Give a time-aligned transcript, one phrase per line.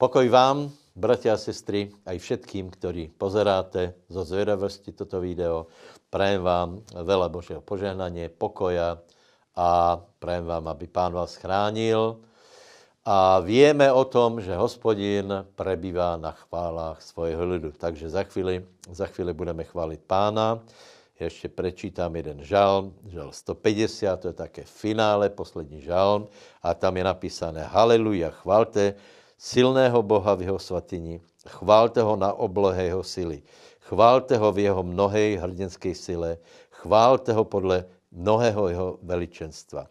[0.00, 5.68] Pokoj vám, bratia a sestry, aj všetkým, ktorí pozeráte zo zvedavosti toto video.
[6.08, 8.96] Prajem vám veľa Božieho požehnanie, pokoja
[9.52, 12.16] a prajem vám, aby Pán vás chránil.
[13.04, 17.68] A vieme o tom, že hospodin prebývá na chválách svojho lidu.
[17.68, 20.64] Takže za chvíli, za chvíli budeme chválit Pána.
[21.20, 26.24] Ještě prečítám jeden žalm, žalm 150, to je také finále, poslední žalm.
[26.64, 28.96] A tam je napísané Haleluja, chválte
[29.40, 33.40] silného Boha v jeho svatyni, chválte ho na oblohe jeho sily,
[33.88, 36.36] chválte ho v jeho mnohej hrdinské sile,
[36.68, 39.88] chválte ho podle mnohého jeho veličenstva.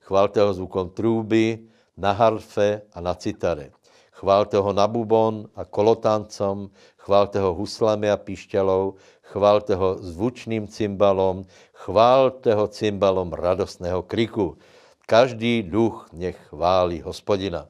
[0.00, 3.72] Chválte ho zvukom trúby, na harfe a na citare.
[4.16, 8.96] Chválte ho na bubon a kolotancom, chválte ho huslami a píšťalou,
[9.28, 14.56] chválte ho zvučným cymbalom, chválte ho cymbalom radostného kriku.
[15.04, 17.68] Každý duch nech chválí hospodina.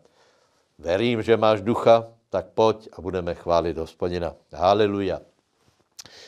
[0.78, 4.34] Verím, že máš ducha, tak pojď a budeme chválit hospodina.
[4.52, 5.20] Haleluja.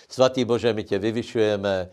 [0.08, 1.90] Svatý Bože, my tě vyvyšujeme,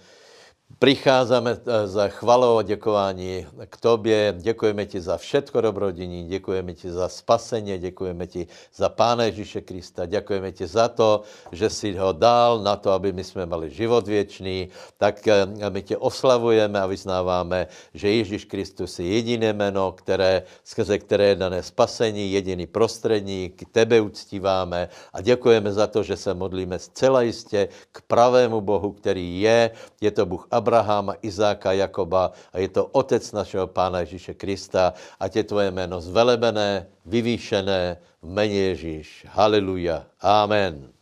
[0.79, 4.35] Přicházíme eh, za chvalou a děkování k tobě.
[4.37, 10.05] Děkujeme ti za všetko dobrodiní, děkujeme ti za spasení, děkujeme ti za Pána Ježíše Krista,
[10.05, 11.21] děkujeme ti za to,
[11.51, 14.69] že jsi ho dal na to, aby my jsme mali život věčný.
[14.97, 20.97] Tak eh, my tě oslavujeme a vyznáváme, že Ježíš Kristus je jediné jméno, které, skrze
[20.99, 26.79] které je dané spasení, jediný prostředník, tebe uctíváme a děkujeme za to, že se modlíme
[26.79, 29.71] zcela jistě k pravému Bohu, který je,
[30.01, 34.93] je to Bůh Abrahama, Izáka, Jakoba a je to otec našeho Pána Ježíše Krista.
[35.19, 39.25] A je tvoje jméno zvelebené, vyvýšené v jméně Ježíš.
[39.29, 40.07] Haleluja.
[40.21, 40.94] Amen.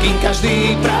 [0.00, 0.99] Kým každý pravdu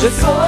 [0.00, 0.39] že svojho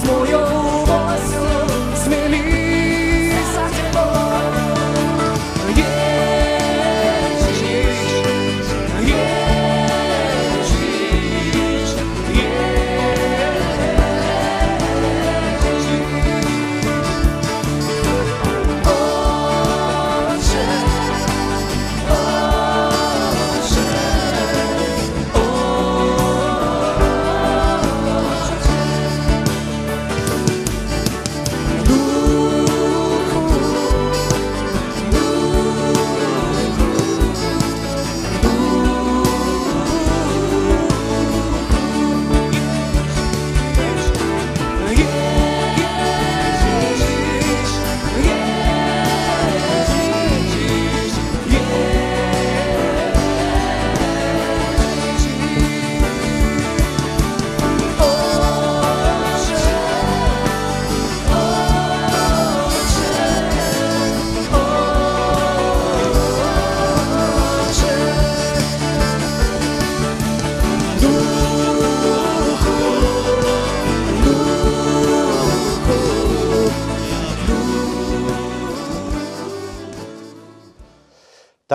[0.05, 0.58] viem, že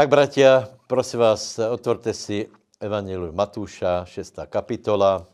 [0.05, 2.45] Tak, bratia, prosím vás, otvorte si
[2.77, 4.37] Evangelium Matúša, 6.
[4.53, 5.25] kapitola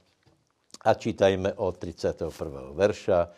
[0.87, 2.30] a čítajme od 31.
[2.78, 3.35] verša.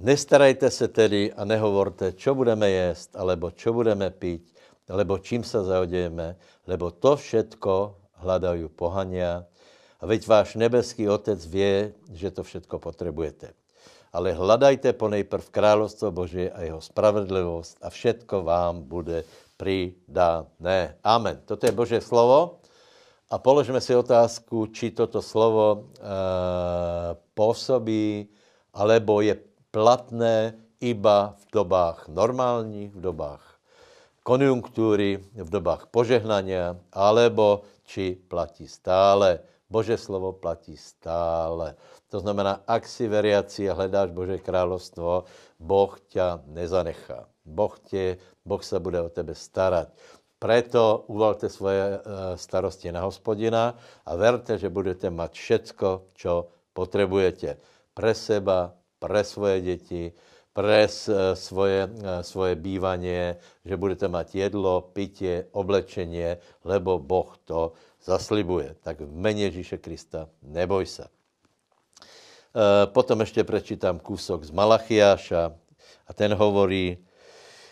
[0.00, 4.56] Nestarajte se tedy a nehovorte, čo budeme jíst, alebo čo budeme piť,
[4.88, 9.44] alebo čím sa zaodejeme, lebo to všetko hľadajú pohania.
[10.00, 13.52] A veď váš nebeský Otec vie, že to všetko potrebujete.
[14.16, 19.28] Ale hľadajte ponejprv kráľovstvo Božie a jeho spravedlivosť a všetko vám bude
[19.60, 20.96] pridané.
[21.04, 21.44] Amen.
[21.44, 22.64] Toto je Božie slovo
[23.28, 25.78] a položme si otázku, či toto slovo e,
[27.36, 28.32] pôsobí,
[28.72, 29.36] alebo je
[29.68, 33.44] platné iba v dobách normálních, v dobách
[34.24, 39.44] konjunktúry, v dobách požehnania, alebo či platí stále.
[39.70, 41.78] Bože slovo platí stále.
[42.10, 45.30] To znamená, ak si veriaci a hledáš Bože kráľovstvo,
[45.62, 47.29] Boh ťa nezanechá.
[47.44, 49.88] Boh, tě, boh sa bude o tebe starať.
[50.40, 51.98] Preto uvalte svoje e,
[52.40, 53.76] starosti na hospodina
[54.08, 57.60] a verte, že budete mať všetko, čo potrebujete.
[57.92, 60.16] Pre seba, pre svoje deti,
[60.56, 63.36] pre s- e, svoje, e, svoje bývanie,
[63.68, 68.80] že budete mať jedlo, pitie, oblečenie, lebo Boh to zaslibuje.
[68.80, 71.12] Tak v mene Ježíše Krista neboj sa.
[72.56, 75.52] E, Potom ešte prečítam kúsok z Malachiáša
[76.08, 76.96] a ten hovorí,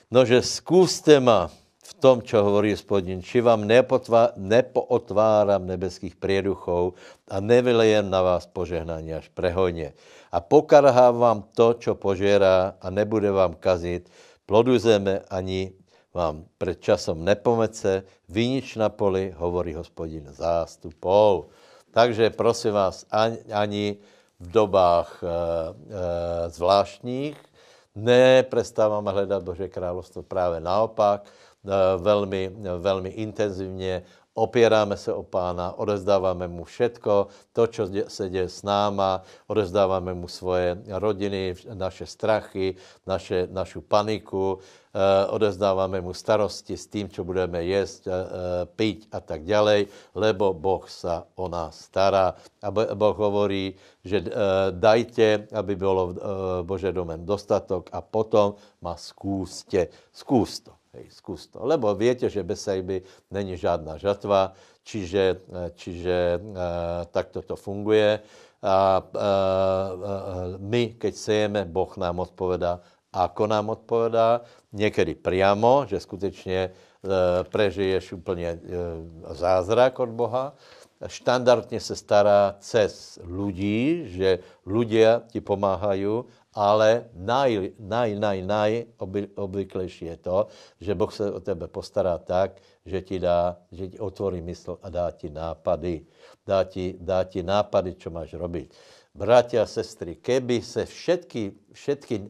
[0.09, 1.53] no že skúste ma
[1.89, 7.01] v tom, čo hovorí hospodin, či vám nepotvá, nepootváram nebeských prieduchov
[7.33, 9.97] a nevylejem na vás požehnanie až prehojne.
[10.29, 14.13] A pokarhám vám to, čo požierá a nebude vám kazit
[14.49, 15.77] plodu zeme ani
[16.17, 21.53] vám pred časom nepomece, vinič na poli, hovorí hospodin zástupov.
[21.93, 23.85] Takže prosím vás, ani, ani
[24.41, 25.33] v dobách e, e,
[26.49, 27.37] zvláštních
[27.99, 31.31] neprestávame hledat Bože královstvo, práve naopak, e,
[31.99, 34.03] velmi, velmi intenzivně
[34.35, 40.29] opieráme se o pána, odezdáváme mu všetko, to, de- se děje s náma, odezdáváme mu
[40.29, 42.75] svoje rodiny, naše strachy,
[43.07, 44.59] naše, našu paniku,
[44.95, 48.15] eh, odezdáváme mu starosti s tým, čo budeme jesť, eh,
[48.79, 52.39] piť a tak ďalej, lebo Boh sa o nás stará.
[52.63, 53.75] A Bo- Boh hovorí,
[54.07, 54.31] že eh,
[54.71, 56.23] dajte, aby bylo v eh,
[56.63, 59.91] Bože domem dostatok a potom ma skúste.
[60.15, 60.78] Skús to.
[60.97, 61.61] Hej, skús to.
[61.69, 66.41] Lebo viete, že bez sejby není žádná žatva, čiže, eh, čiže e,
[67.13, 68.25] takto to funguje.
[68.59, 69.23] A e, e,
[70.59, 72.81] my, keď sejeme, Boh nám odpovedá,
[73.13, 76.71] ako nám odpovedá, niekedy priamo, že skutečně e,
[77.45, 78.59] prežiješ úplně e,
[79.35, 80.53] zázrak od Boha,
[81.07, 89.29] štandardně se stará cez ľudí, že ľudia ti pomáhají, ale naj, naj, naj, naj oby,
[89.37, 90.39] obvyklejší je to,
[90.81, 92.57] že Boh se o tebe postará tak,
[92.89, 96.09] že ti dá, že ti otvorí mysl a dá ti nápady.
[96.47, 98.73] Dá ti, dá ti nápady, čo máš robiť.
[99.13, 102.29] Bratia a sestry, keby se všetky, všetky e,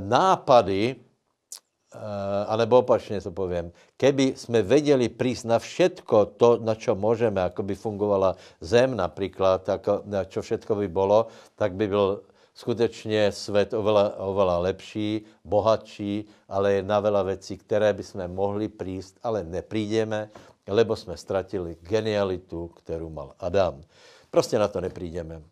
[0.00, 0.96] nápady,
[1.88, 7.40] eh, anebo opačne to poviem, keby sme vedeli prísť na všetko to, na čo môžeme,
[7.40, 12.27] ako by fungovala zem napríklad, ako, na čo všetko by bolo, tak by byl
[12.58, 19.22] skutečně svět oveľa, oveľa lepší, bohatší, ale je na veľa věcí, které bychom mohli prísť,
[19.22, 20.30] ale neprídeme,
[20.66, 23.82] lebo jsme ztratili genialitu, kterou mal Adam.
[24.30, 25.42] Prostě na to neprídeme.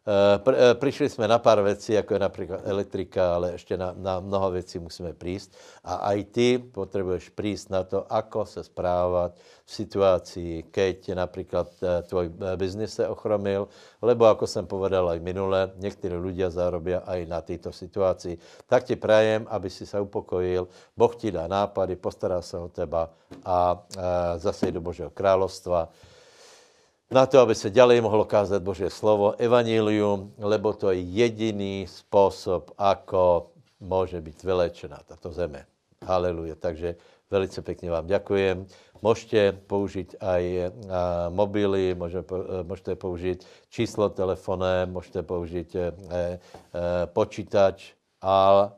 [0.00, 4.20] Eh, eh, přišli jsme na pár věcí, jako je například elektrika, ale ještě na, na
[4.20, 5.52] mnoho věcí musíme prísť.
[5.84, 12.02] A aj ty potřebuješ prísť na to, ako se správat v situaci, keď například eh,
[12.02, 13.68] tvoj biznis se ochromil,
[14.02, 18.38] lebo ako jsem povedal aj minule, někteří ľudia zarobia aj na této situaci.
[18.66, 23.12] Tak ti prajem, aby si se upokojil, Boh ti dá nápady, postará se o teba
[23.44, 23.76] a, a
[24.38, 25.92] zase do Božího královstva
[27.10, 32.70] na to, aby se ďalej mohlo kázat Boží slovo, evanílium, lebo to je jediný způsob,
[32.78, 35.66] ako může být vylečená tato zeme.
[36.06, 36.54] Haleluja.
[36.54, 36.96] Takže
[37.30, 38.66] velice pěkně vám děkujem.
[39.02, 40.70] Můžete použít aj
[41.28, 41.96] mobily,
[42.62, 46.38] můžete použít číslo telefonem, můžete použít e, e,
[47.06, 47.92] počítač
[48.22, 48.70] a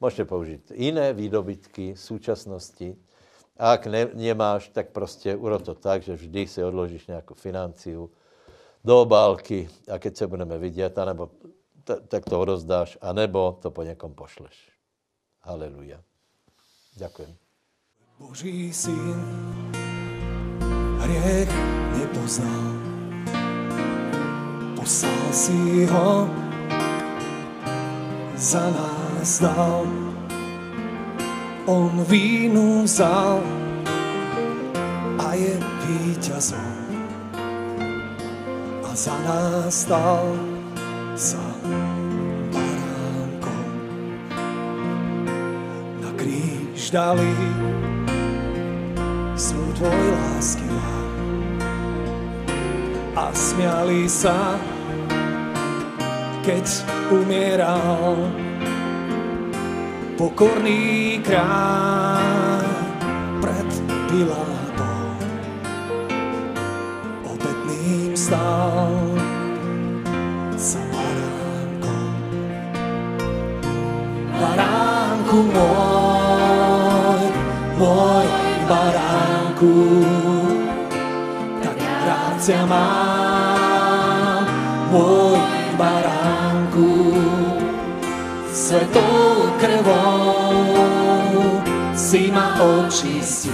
[0.00, 2.96] můžete použít jiné výdobytky současnosti.
[3.58, 8.10] A ak ne, nemáš, tak prostě uro to tak, že vždy si odložíš nějakou financiu
[8.84, 11.30] do obálky a keď se budeme vidět, anebo
[12.08, 14.70] tak to odozdáš, anebo to po někom pošleš.
[15.42, 16.02] Haleluja.
[16.96, 17.34] Ďakujem.
[18.18, 19.18] Boží syn
[21.02, 21.50] hriech
[21.98, 22.66] nepoznal.
[24.76, 26.30] Poslal si ho,
[28.36, 30.11] za nás dal
[31.66, 33.38] on vínu vzal
[35.18, 35.54] a je
[35.86, 36.82] víťazom.
[38.82, 40.26] A za nás stal
[41.14, 41.42] sa
[42.50, 43.66] baránkom.
[46.02, 47.34] Na kríž dali
[49.38, 50.72] sú tvoj lásky
[53.12, 54.56] a smiali sa,
[56.42, 56.64] keď
[57.12, 58.16] umieral
[60.16, 62.64] pokorný kráľ
[63.40, 63.70] pred
[64.12, 65.16] Pilátom
[67.24, 68.92] obetným stál
[70.52, 72.12] sa baránkom.
[74.36, 77.22] Baránku môj,
[77.80, 78.26] môj
[78.68, 79.76] baránku,
[81.64, 84.44] tak rád ťa mám,
[84.92, 85.40] môj
[85.80, 87.51] baránku
[88.72, 90.64] svetou krvou
[91.92, 93.52] si ma očistil.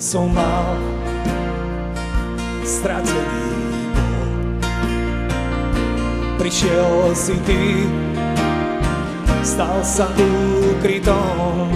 [0.00, 0.74] Som mal
[2.66, 3.46] stratený
[3.94, 4.26] bol.
[6.34, 7.86] Prišiel si ty,
[9.46, 11.70] stal sa úkrytom,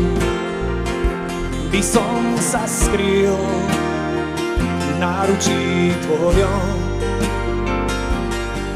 [1.75, 6.79] by som sa skryl v náručí tvojom.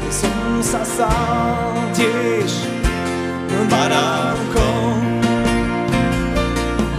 [0.03, 2.67] By som sa stal tiež
[3.71, 4.99] baránkom.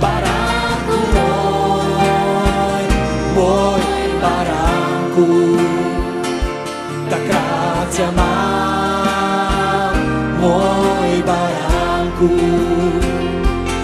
[0.01, 2.85] Baránku môj,
[3.37, 3.85] môj
[4.25, 5.29] baránku,
[7.13, 9.97] tak rád ťa mám,
[10.41, 12.33] môj baránku,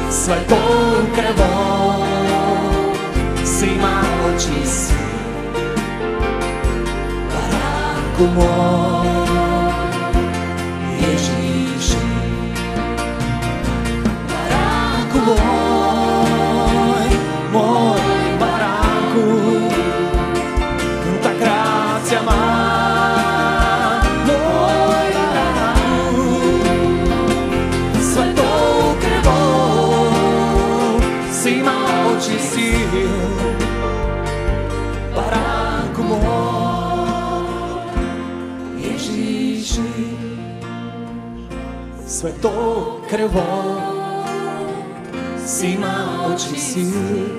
[0.08, 1.55] svetou krvou
[8.16, 9.25] Baránku môj,
[42.36, 43.80] Svetou krvou
[45.40, 47.32] si ma očistil,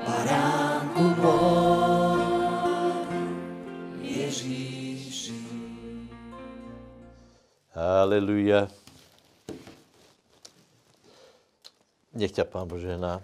[0.00, 2.24] baránku môj,
[4.00, 5.36] Ježíši.
[7.76, 8.72] Haleluja.
[12.16, 13.20] Nech ťa Pán požehná.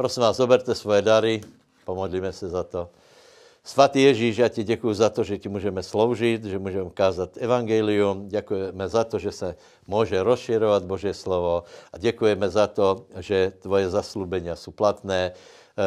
[0.00, 1.44] Prosím vás, zoberte svoje dary,
[1.84, 2.88] pomodlíme se za to.
[3.64, 8.28] Svatý Ježíš, já ti děkuji za to, že ti můžeme sloužit, že můžeme kázat evangelium.
[8.28, 13.90] Děkujeme za to, že se může rozširovat Boží slovo a děkujeme za to, že tvoje
[13.90, 15.32] zaslubenia jsou platné.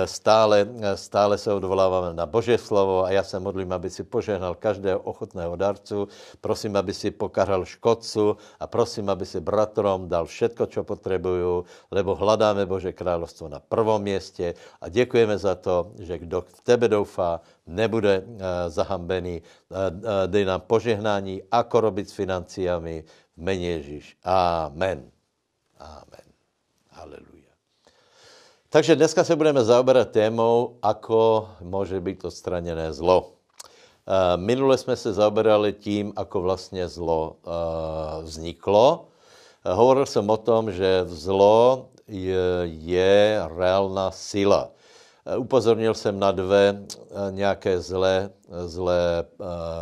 [0.06, 5.00] Stále, stále se odvoláváme na Bože slovo a já se modlím, aby si požehnal každého
[5.00, 6.08] ochotného darcu.
[6.42, 12.16] Prosím, aby si pokaral škodcu a prosím, aby si bratrom dal všetko, co potřebují, lebo
[12.16, 17.42] hledáme Bože královstvo na prvom městě a děkujeme za to, že kdo v tebe doufá,
[17.68, 18.24] nebude
[18.68, 19.42] zahambený.
[20.28, 23.04] Dej nám požehnání, ako robit s financiami
[23.38, 24.18] v Ježíš.
[24.24, 25.10] Amen.
[25.80, 26.28] Amen.
[26.92, 27.43] Haleluja.
[28.74, 33.30] Takže dneska se budeme zaoberat témou, ako může být odstraněné zlo.
[33.30, 39.06] Eh, minule jsme se zaoberali tím, ako vlastně zlo eh, vzniklo.
[39.66, 44.74] Eh, hovoril jsem o tom, že zlo je, je reálná sila.
[45.38, 46.84] Upozornil jsem na dvě
[47.30, 48.30] nějaké zlé,
[48.66, 49.26] zlé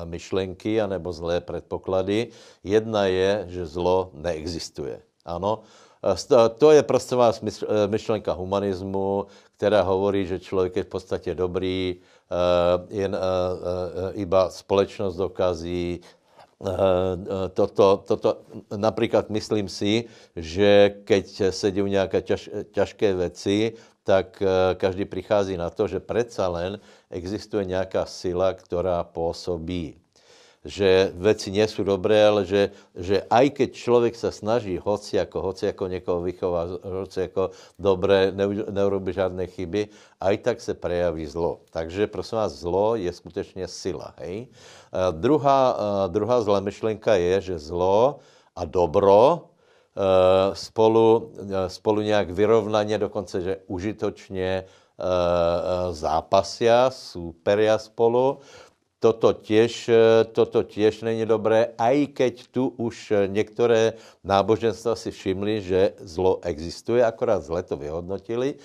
[0.03, 2.27] myšlenky anebo zlé předpoklady.
[2.63, 5.01] Jedna je, že zlo neexistuje.
[5.25, 5.63] Ano,
[6.57, 7.41] to je prostě vás
[7.87, 9.25] myšlenka humanismu,
[9.57, 11.95] která hovorí, že člověk je v podstatě dobrý,
[12.89, 13.17] jen
[14.13, 16.01] iba společnost dokazí,
[17.53, 18.37] toto, toto,
[18.75, 24.43] například myslím si, že keď se dějí nějaké ťaž, věci, tak
[24.75, 29.95] každý přichází na to, že přece len existuje nějaká sila, která působí
[30.61, 35.41] že veci nie sú dobré, ale že, že aj keď člověk se snaží hoci jako,
[35.41, 38.31] hoci jako někoho vychová, hoci jako dobré,
[38.69, 39.87] neurobí žádné chyby,
[40.21, 41.65] aj tak se prejaví zlo.
[41.73, 44.13] Takže prosím vás, zlo je skutečně sila.
[44.17, 44.47] Hej?
[44.91, 48.19] A druhá, a druhá zlá myšlenka je, že zlo
[48.55, 49.49] a dobro
[50.53, 51.33] spolu,
[51.67, 54.65] spolu nějak vyrovnaně, dokonce, že užitočně
[55.91, 58.39] zápasia, superia spolu,
[59.01, 59.89] toto těž,
[60.31, 67.05] toto těž není dobré, i keď tu už některé náboženstva si všimli, že zlo existuje,
[67.05, 68.55] akorát zle to vyhodnotili,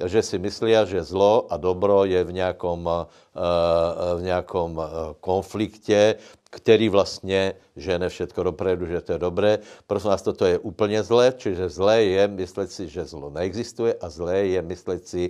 [0.00, 6.14] že si myslí, že zlo a dobro je v nějakom, eh, v nějakom eh, konflikte,
[6.50, 9.50] který vlastně žene všetko dopredu, že to je dobré.
[9.86, 14.06] Prosím vás, toto je úplně zlé, čiže zlé je myslet si, že zlo neexistuje a
[14.10, 15.24] zlé je myslet si,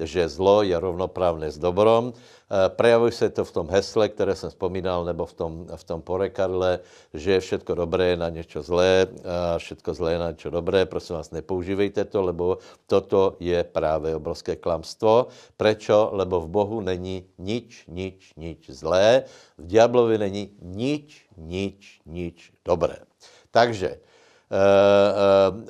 [0.00, 2.14] že zlo je rovnoprávné s dobrom.
[2.48, 6.00] Eh, prejavuje se to v tom hesle, které jsem vzpomínal, nebo v tom, v tom
[6.00, 6.80] porekadle,
[7.14, 10.86] že je všetko dobré na něco zlé, a všetko zlé na něco dobré.
[10.86, 15.28] Prosím vás, nepoužívejte to, lebo toto je právě obrovské klamstvo.
[15.56, 16.08] Prečo?
[16.12, 19.28] Lebo v Bohu není nič, nič, nič zlé.
[19.58, 22.98] V diablovi není nič, nič, nič dobré.
[23.54, 24.60] Takže, e, e,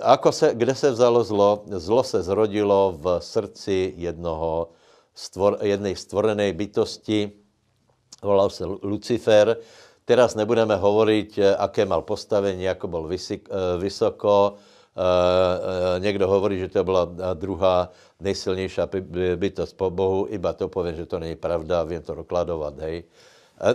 [0.02, 1.64] ako se, kde se vzalo zlo?
[1.68, 4.72] Zlo se zrodilo v srdci jednoho
[5.18, 7.34] stvor, jednej stvorenej bytosti,
[8.22, 9.58] volal se Lucifer.
[10.08, 14.56] Teraz nebudeme hovoriť, eh, aké mal postavení, ako bol vysik, eh, vysoko.
[14.98, 17.04] Eh, někdo hovorí, že to byla
[17.34, 18.82] druhá nejsilnější
[19.36, 23.04] bytost po Bohu, iba to povím, že to není pravda, vím to dokladovat, hej.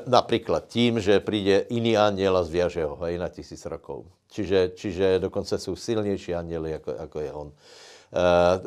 [0.07, 4.05] Například tím, že přijde jiný aniel a zviaže ho, hej, na tisíc rokov.
[4.31, 7.51] Čiže, čiže dokonce jsou silnější anieli, jako, jako je on.
[8.13, 8.61] Eh,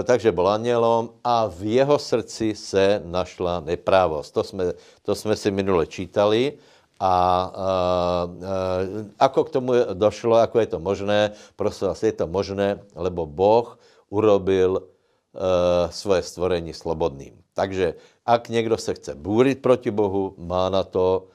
[0.00, 4.34] eh, takže byl anělom a v jeho srdci se našla neprávost.
[4.34, 4.64] To jsme,
[5.02, 6.52] to jsme si minule čítali.
[7.00, 11.32] A uh, ako k tomu došlo, ako je to možné?
[11.56, 13.72] Prosím vás, je to možné, lebo Boh
[14.12, 14.99] urobil uh,
[15.90, 17.38] svoje stvorení slobodným.
[17.54, 17.94] Takže
[18.26, 21.26] ak někdo se chce búrit proti Bohu, má na to,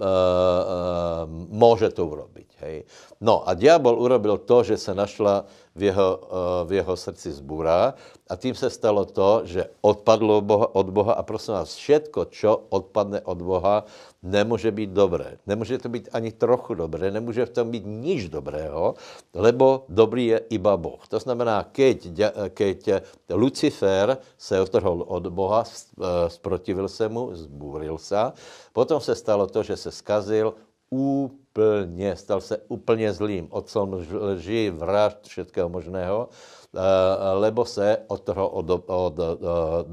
[0.00, 2.51] uh, uh, může to urobit.
[2.62, 2.86] Hej.
[3.18, 5.44] No a diabol urobil to, že se našla
[5.74, 7.94] v jeho, eh, v jeho srdci zbůra
[8.30, 10.38] a tím se stalo to, že odpadlo
[10.72, 13.84] od Boha a prosím vás, všetko, čo odpadne od Boha,
[14.22, 15.42] nemůže být dobré.
[15.46, 18.94] Nemůže to být ani trochu dobré, nemůže v tom být nič dobrého,
[19.34, 21.02] lebo dobrý je iba Boh.
[21.08, 21.98] To znamená, keď,
[22.54, 28.32] keď Lucifer se otrhol od Boha, eh, sprotivil se mu, zbúril se,
[28.72, 30.54] potom se stalo to, že se skazil,
[30.92, 36.80] úplně, stal se úplně zlým, otcem lži, vražd, všetkého možného, eh,
[37.32, 39.88] lebo se otrhl od, od, od, od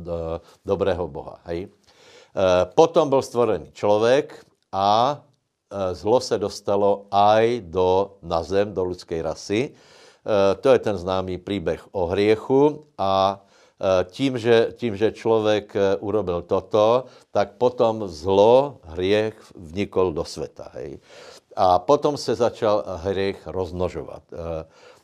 [0.65, 1.39] dobrého Boha.
[1.47, 1.67] Hej?
[1.71, 5.23] Eh, potom byl stvorený člověk a
[5.71, 9.71] eh, zlo se dostalo aj do, na zem, do lidské rasy.
[10.61, 13.41] To je ten známý příběh o hriechu a
[14.11, 20.71] tím že, tím, že člověk urobil toto, tak potom zlo, hriech vnikol do světa.
[20.73, 20.99] Hej.
[21.59, 24.23] A potom se začal hřích roznožovat.
[24.31, 24.37] Eh,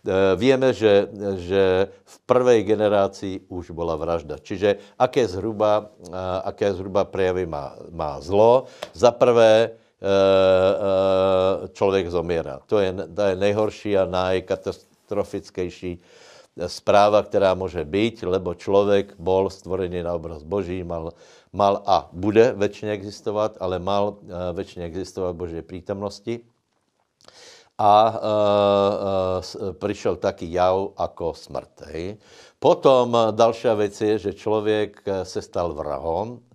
[0.07, 4.39] eh, víme, že, že v prvej generaci už byla vražda.
[4.39, 6.11] Čiže aké zhruba, eh,
[6.43, 8.71] aké zhruba prejavy má, má zlo?
[8.93, 9.71] Za prvé,
[11.73, 12.59] člověk zomiera.
[12.69, 15.97] To je, to je nejhorší a nejkatastrofickější
[16.67, 21.11] správa, která může být, lebo člověk bol stvorený na obraz Boží, mal,
[21.53, 24.23] mal a bude väčšine existovat, ale mal
[24.55, 26.39] väčšine existovat v Božej prítomnosti.
[27.75, 31.81] A uh, uh, přišel taky jav jako smrt.
[31.91, 32.17] Hej.
[32.59, 36.54] Potom další věc je, že člověk se stal vrahom, Eh,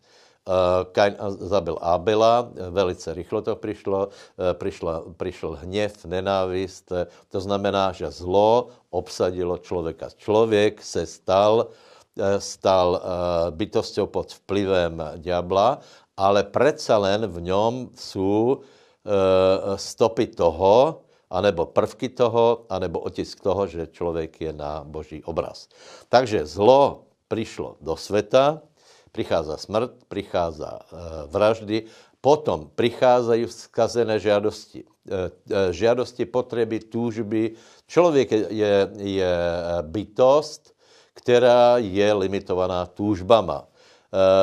[0.92, 4.08] Kain zabil Abela, velice rychlo to přišlo,
[4.38, 6.92] eh, přišlo, přišel hněv, nenávist,
[7.28, 10.08] to znamená, že zlo obsadilo člověka.
[10.16, 11.66] Člověk se stal,
[12.18, 13.00] eh, stal
[13.50, 15.78] bytosťou pod vplyvem ďábla,
[16.16, 18.60] ale přece len v něm jsou
[19.76, 21.00] stopy toho,
[21.30, 25.68] anebo prvky toho, anebo otisk toho, že člověk je na boží obraz.
[26.08, 28.60] Takže zlo přišlo do světa,
[29.12, 30.96] prichádza smrt, prichádza eh,
[31.26, 31.76] vraždy,
[32.20, 34.84] potom pricházají vzkazené žádosti.
[34.84, 37.42] Eh, eh, žádosti, potřeby, túžby.
[37.86, 39.32] Člověk je, je
[39.82, 40.74] bytost,
[41.14, 43.66] která je limitovaná túžbama.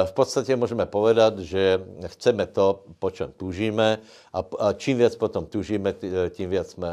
[0.06, 1.84] V podstatě můžeme povedat, že
[2.16, 4.00] chceme to, po čem túžíme
[4.34, 4.40] a
[4.74, 5.96] čím víc potom túžíme,
[6.30, 6.88] tím víc jsme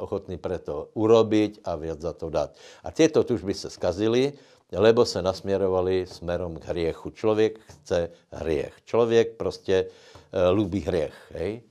[0.00, 2.56] ochotní pre to urobiť a víc za to dát.
[2.84, 4.32] A tyto túžby se skazily
[4.72, 7.10] lebo se nasměrovali směrem k hriechu.
[7.10, 8.74] Člověk chce hriech.
[8.84, 11.14] Člověk prostě uh, lubí hriech.
[11.30, 11.62] Hej?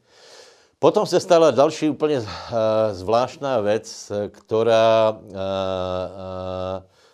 [0.79, 2.25] Potom se stala další úplně uh,
[2.91, 5.35] zvláštná věc, která uh, uh,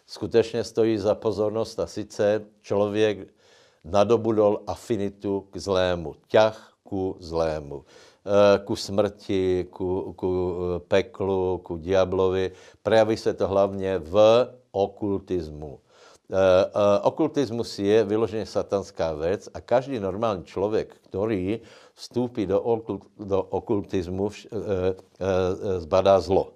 [0.07, 3.27] skutečně stojí za pozornost a sice člověk
[3.83, 7.85] nadobudol afinitu k zlému, ťah ku zlému
[8.65, 10.29] ku smrti, ku, ku
[10.87, 12.51] peklu, ku diablovi.
[12.83, 15.79] Prejaví se to hlavně v okultismu.
[16.29, 21.59] E, e, okultismus je vyloženě satanská věc a každý normální člověk, který
[21.93, 24.49] vstoupí do, okult, do okultismu, e,
[25.79, 26.53] zbadá zlo.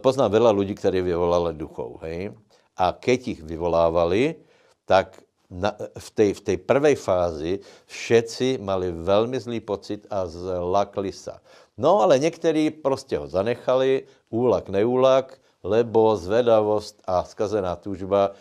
[0.00, 2.00] Poznám veľa lidí, kteří vyvolali duchov.
[2.08, 2.32] Hej?
[2.72, 4.40] A keď ich vyvolávali,
[4.88, 5.20] tak
[5.50, 7.52] na, v té v tej prvej fázi
[7.88, 11.32] všetci mali velmi zlý pocit a zlakli se.
[11.76, 18.32] No ale někteří prostě ho zanechali, úlak, neúlak, lebo zvedavost a skazená túžba e,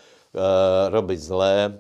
[0.89, 1.71] robiť zlé e,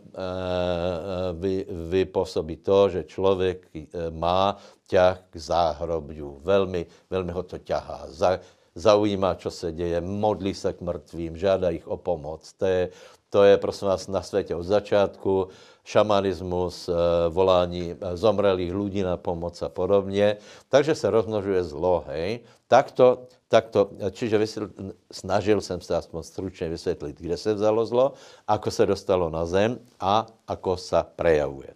[1.33, 3.67] vy, vypůsobí to, že člověk
[4.11, 4.57] má
[4.87, 6.39] ťah k záhrobiu.
[6.43, 8.07] Velmi, velmi ho to ťahá.
[8.07, 8.39] Za,
[8.75, 12.53] zaujímá, co se děje, modlí se k mrtvým, žádá jich o pomoc.
[12.53, 12.89] To je,
[13.29, 15.47] to je prosím vás na světě od začátku
[15.87, 16.89] šamanismus,
[17.29, 20.37] volání zomrelých lidí na pomoc a podobně.
[20.67, 22.43] Takže se rozmnožuje zlo, hej.
[22.67, 23.31] Takto
[23.71, 24.73] to, čiže vysvětl,
[25.11, 28.13] snažil jsem se aspoň stručně vysvětlit, kde se vzalo zlo,
[28.47, 31.71] ako se dostalo na zem a ako se prejavuje.
[31.71, 31.75] E,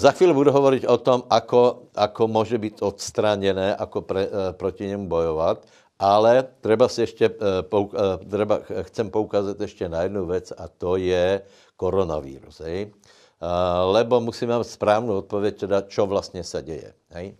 [0.00, 4.86] za chvíli budu hovořit o tom, ako, ako může být odstraněné, ako pre, e, proti
[4.86, 5.66] němu bojovat,
[5.98, 10.68] ale třeba si ještě, e, pouk, e, treba, chcem poukázat ještě na jednu věc a
[10.68, 11.40] to je
[11.76, 12.60] koronavírus.
[12.60, 12.82] Hej?
[12.82, 12.90] E,
[13.84, 16.92] lebo musíme mít správnou odpověď, teda, čo vlastně se děje.
[17.10, 17.36] Hej?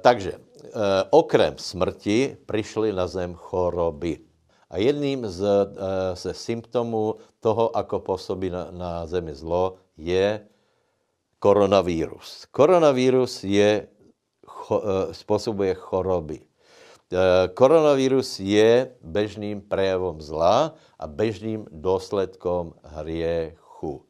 [0.00, 0.32] Takže
[0.62, 4.18] Eh, okrem smrti přišly na zem choroby.
[4.70, 10.40] A jedním z, eh, ze symptomů toho, ako působí na, na zemi zlo, je
[11.38, 12.46] koronavírus.
[12.50, 13.88] Koronavírus je,
[14.46, 16.40] cho, eh, způsobuje choroby.
[17.54, 24.02] Koronavírus je bežným prejavom zla a bežným důsledkom hriechu.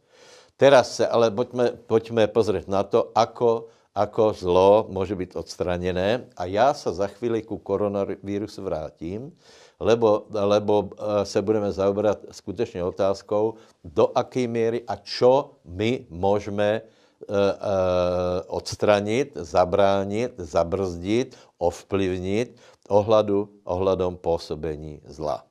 [0.56, 6.24] Teraz se ale pojďme, pojďme pozrieť na to, ako ako zlo může být odstraněné.
[6.36, 9.32] A já se za chvíli ku koronavírusu vrátím,
[9.80, 16.80] lebo, lebo eh, se budeme zaobrat skutečně otázkou, do jaké míry a čo my můžeme
[16.80, 16.82] eh,
[17.28, 22.56] eh, odstranit, zabránit, zabrzdit, ovplyvnit
[22.92, 25.48] ohledu, ohledom působení zla.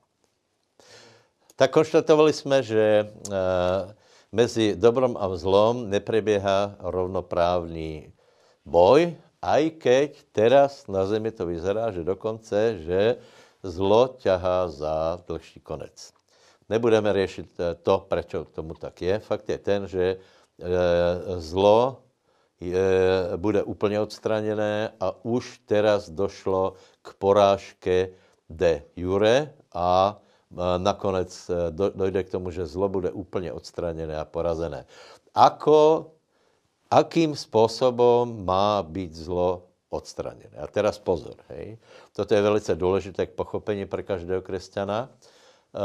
[1.56, 3.12] Tak konštatovali jsme, že
[4.32, 8.14] mezi dobrom a zlom nepreběhá rovnoprávný
[8.64, 13.00] boj, aj keď teraz na zemi to vyzerá, že dokonce, že
[13.62, 16.14] zlo ťahá za dlhší konec.
[16.70, 19.18] Nebudeme řešit eh, to, proč tomu tak je.
[19.18, 20.66] Fakt je ten, že eh,
[21.38, 22.02] zlo
[22.62, 22.88] je,
[23.36, 28.14] bude úplně odstraněné a už teraz došlo k porážke
[28.50, 34.86] de jure a eh, nakonec dojde k tomu, že zlo bude úplně odstraněné a porazené.
[35.34, 36.10] Ako
[36.92, 40.56] akým způsobem má být zlo odstraněné.
[40.60, 41.78] A teraz pozor, hej.
[42.12, 45.08] Toto je velice důležité k pochopení pro každého křesťana.
[45.08, 45.80] Eh,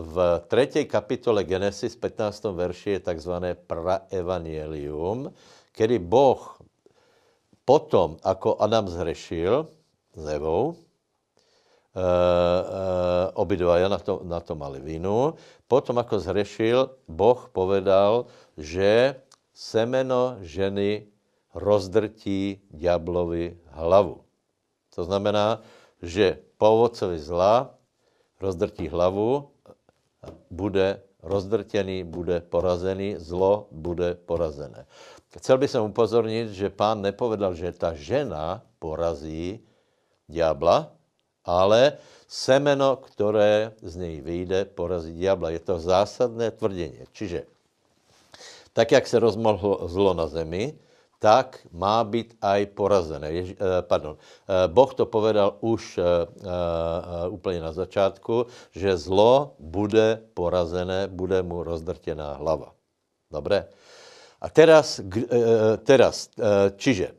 [0.00, 2.52] v třetí kapitole Genesis 15.
[2.52, 5.32] verši je takzvané praevangelium,
[5.76, 6.60] kdy Boh
[7.64, 9.68] potom, ako Adam zhrešil
[10.14, 10.78] s Evou,
[13.34, 15.38] obidvaja na to, na to mali vinu.
[15.70, 18.26] Potom, ako zhrešil, Boh povedal,
[18.58, 19.18] že
[19.54, 21.06] semeno ženy
[21.54, 24.26] rozdrtí diablovi hlavu.
[24.98, 25.62] To znamená,
[26.02, 27.78] že po ovocovi zla
[28.42, 29.54] rozdrtí hlavu,
[30.50, 34.84] bude rozdrtěný, bude porazený, zlo bude porazené.
[35.38, 39.64] Chcel bych upozornit, že pán nepovedal, že ta žena porazí
[40.28, 40.92] diabla,
[41.44, 41.98] ale
[42.28, 45.50] semeno, které z něj vyjde, porazí diabla.
[45.50, 47.04] Je to zásadné tvrdění.
[47.12, 47.44] Čiže
[48.72, 50.74] tak, jak se rozmohlo zlo na zemi,
[51.24, 53.32] tak má být aj porazené.
[53.32, 56.04] Ježi, eh, pardon, eh, boh to povedal už eh,
[57.32, 58.46] úplně na začátku,
[58.76, 62.76] že zlo bude porazené, bude mu rozdrtěná hlava.
[63.32, 63.72] Dobré?
[64.44, 65.00] A teraz,
[65.88, 66.28] teraz
[66.76, 67.16] čiže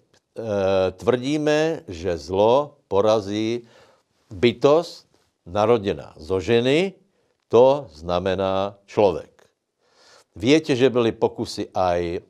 [0.94, 3.68] tvrdíme, že zlo porazí
[4.32, 5.04] bytost
[5.44, 6.96] naroděná zo ženy,
[7.52, 9.36] to znamená člověk.
[10.36, 12.22] Víte, že byly pokusy aj e,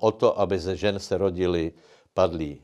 [0.00, 1.72] o to, aby ze žen se rodili
[2.16, 2.60] padlí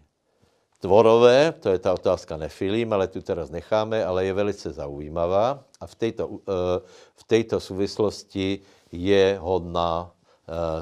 [0.80, 5.84] tvorové, to je ta otázka nefilím, ale tu teraz necháme, ale je velice zaujímavá a
[5.86, 6.80] v této, e,
[7.16, 10.12] v této souvislosti je hodná e,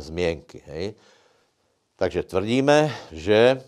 [0.01, 0.63] změnky.
[0.67, 0.95] Hej?
[1.99, 3.63] Takže tvrdíme, že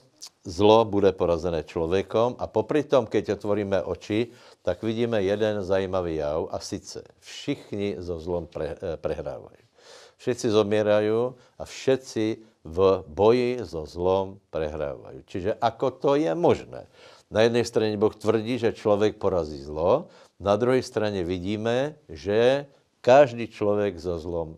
[0.45, 6.51] zlo bude porazené člověkom a popri tom, keď otvoríme oči, tak vidíme jeden zajímavý jav
[6.51, 9.63] a sice všichni so zlom pre, prehrávají.
[10.19, 12.25] Všetci zomierajú a všetci
[12.63, 12.79] v
[13.11, 15.27] boji so zlom prehrávajú.
[15.27, 16.87] Čiže ako to je možné?
[17.27, 20.07] Na jednej strane Boh tvrdí, že člověk porazí zlo,
[20.39, 22.67] na druhé straně vidíme, že
[23.01, 24.57] každý člověk so zlom e,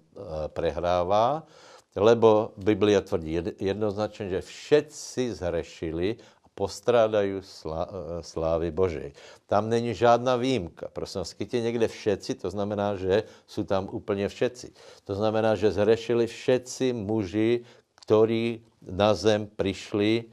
[0.49, 1.49] prehrává,
[1.97, 6.17] lebo Biblia tvrdí jednoznačně, že všetci zhrešili
[6.55, 9.13] postrádají slá, eh, slávy Božej.
[9.47, 10.89] Tam není žádná výjimka.
[10.89, 14.71] Prosím vás, je někde všetci, to znamená, že jsou tam úplně všetci.
[15.05, 20.25] To znamená, že zrešili všetci muži, kteří na zem přišli,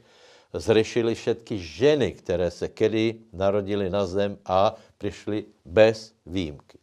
[0.54, 6.78] zrešili všetky ženy, které se kedy narodili na zem a přišli bez výjimky.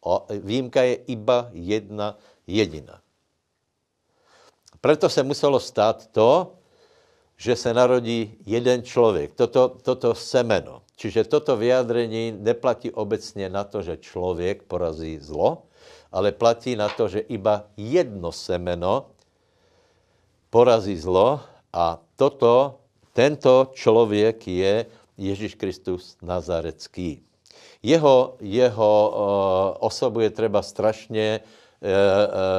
[0.00, 3.00] O, výjimka je iba jedna jediná.
[4.88, 6.56] Proto se muselo stát to,
[7.36, 10.80] že se narodí jeden člověk, toto, toto semeno.
[10.96, 15.68] Čiže toto vyjádření neplatí obecně na to, že člověk porazí zlo,
[16.08, 19.12] ale platí na to, že iba jedno semeno
[20.48, 21.36] porazí zlo
[21.68, 22.80] a toto,
[23.12, 24.86] tento člověk je
[25.20, 27.20] Ježíš Kristus Nazarecký.
[27.84, 31.40] Jeho, jeho uh, osobu je třeba strašně,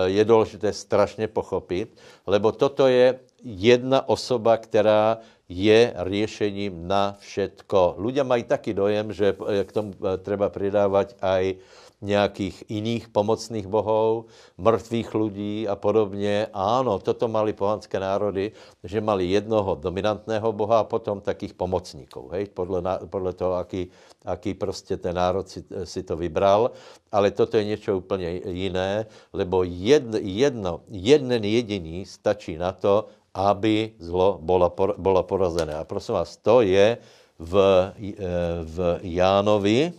[0.06, 1.98] je důležité strašně pochopit,
[2.28, 5.18] lebo toto je jedna osoba, která
[5.50, 7.98] je řešením na všetko.
[7.98, 9.34] Ľudia mají taky dojem, že
[9.66, 11.58] k tomu eh, treba přidávat aj
[12.02, 14.26] nějakých jiných pomocných bohů,
[14.58, 16.48] mrtvých lidí a podobně.
[16.54, 18.52] Ano, toto mali pohanské národy,
[18.84, 23.92] že mali jednoho dominantného boha a potom takých pomocníků, hej, podle, podle toho, aký,
[24.26, 26.72] aký prostě ten národ si, si to vybral.
[27.12, 33.94] Ale toto je něco úplně jiné, lebo jedno, jedno, jeden jediný stačí na to, aby
[34.00, 35.76] zlo bylo, bylo porazené.
[35.76, 36.98] A prosím vás, to je
[37.40, 38.24] v, eh,
[38.64, 39.94] v Jánovi,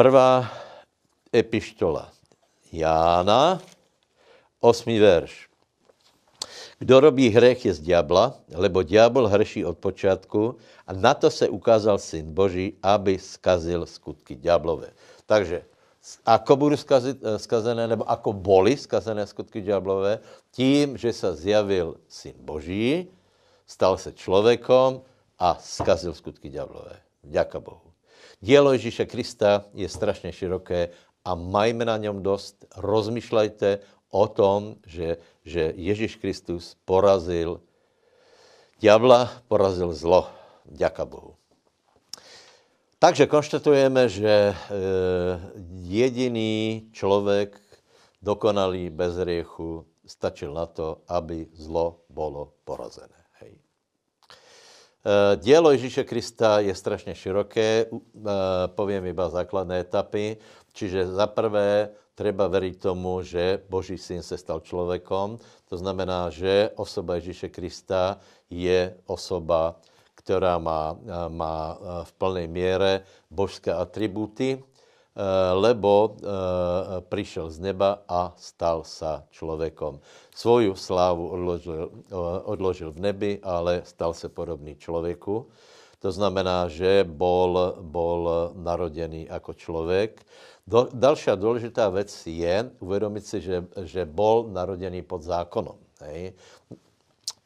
[0.00, 0.48] prvá
[1.28, 2.08] epištola
[2.72, 3.60] Jána,
[4.56, 5.52] osmý verš.
[6.80, 10.56] Kdo robí hřech je z diabla, lebo diabol hrší od počátku
[10.88, 14.96] a na to se ukázal syn Boží, aby skazil skutky diablové.
[15.28, 15.68] Takže
[16.24, 22.40] ako budou eh, skazené, nebo ako boli skazené skutky diablové, tím, že se zjavil syn
[22.40, 23.12] Boží,
[23.68, 25.04] stal se člověkom
[25.36, 26.96] a skazil skutky diablové.
[27.20, 27.89] Děka Bohu.
[28.40, 30.88] Dílo Ježíše Krista je strašně široké
[31.24, 32.64] a majme na něm dost.
[32.76, 33.78] Rozmýšlejte
[34.10, 37.60] o tom, že, že Ježíš Kristus porazil
[38.80, 40.28] diabla, porazil zlo.
[40.64, 41.36] Děka Bohu.
[42.98, 44.56] Takže konštatujeme, že eh,
[45.84, 47.60] jediný člověk,
[48.22, 53.19] dokonalý, bez riechu, stačil na to, aby zlo bylo porazené.
[55.00, 58.30] Eh, Dielo Ježíše Krista je strašně široké, eh,
[58.66, 60.36] povím iba základné etapy,
[60.76, 65.40] čiže za prvé treba veriť tomu, že Boží syn se stal člověkom,
[65.72, 68.20] to znamená, že osoba Ježíše Krista
[68.50, 69.80] je osoba
[70.20, 71.00] která má,
[71.32, 74.60] má eh, v plné míře božské atributy,
[75.52, 76.24] lebo eh,
[77.00, 80.00] přišel z neba a stal se člověkom.
[80.34, 81.90] Svoju slávu odložil,
[82.44, 85.46] odložil v nebi, ale stal se podobný člověku.
[86.00, 90.24] To znamená, že bol, bol narodený jako člověk.
[90.66, 95.76] Do, další důležitá věc je uvědomit si, že, že bol narodený pod zákonom.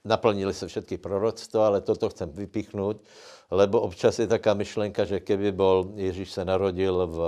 [0.05, 2.97] Naplnili se všetky proroctva, ale toto chcem vypichnout,
[3.55, 7.19] lebo občas je taká myšlenka, že keby bol, Ježíš se narodil v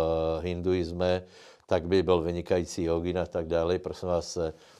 [0.42, 1.22] hinduizme,
[1.66, 3.78] tak by byl vynikající jogin a tak dále.
[3.78, 4.38] Prosím vás,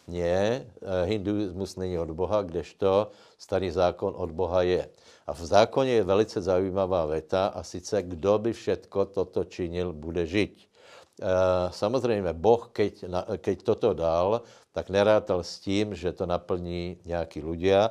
[0.09, 0.66] ne,
[1.05, 4.88] hinduismus není od Boha, kdežto starý zákon od Boha je.
[5.26, 10.26] A v zákoně je velice zajímavá věta, a sice, kdo by všetko toto činil, bude
[10.26, 10.62] žít.
[10.62, 11.26] E,
[11.70, 13.05] samozřejmě Boh, keď,
[13.38, 14.42] keď toto dal,
[14.72, 17.90] tak nerátal s tím, že to naplní nějaký ľudia.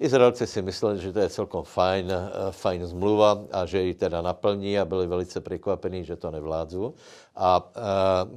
[0.00, 2.20] Izraelci si mysleli, že to je celkom fajn, eh,
[2.56, 6.94] fajn zmluva a že ji teda naplní a byli velice překvapení, že to nevládzu.
[7.36, 7.70] A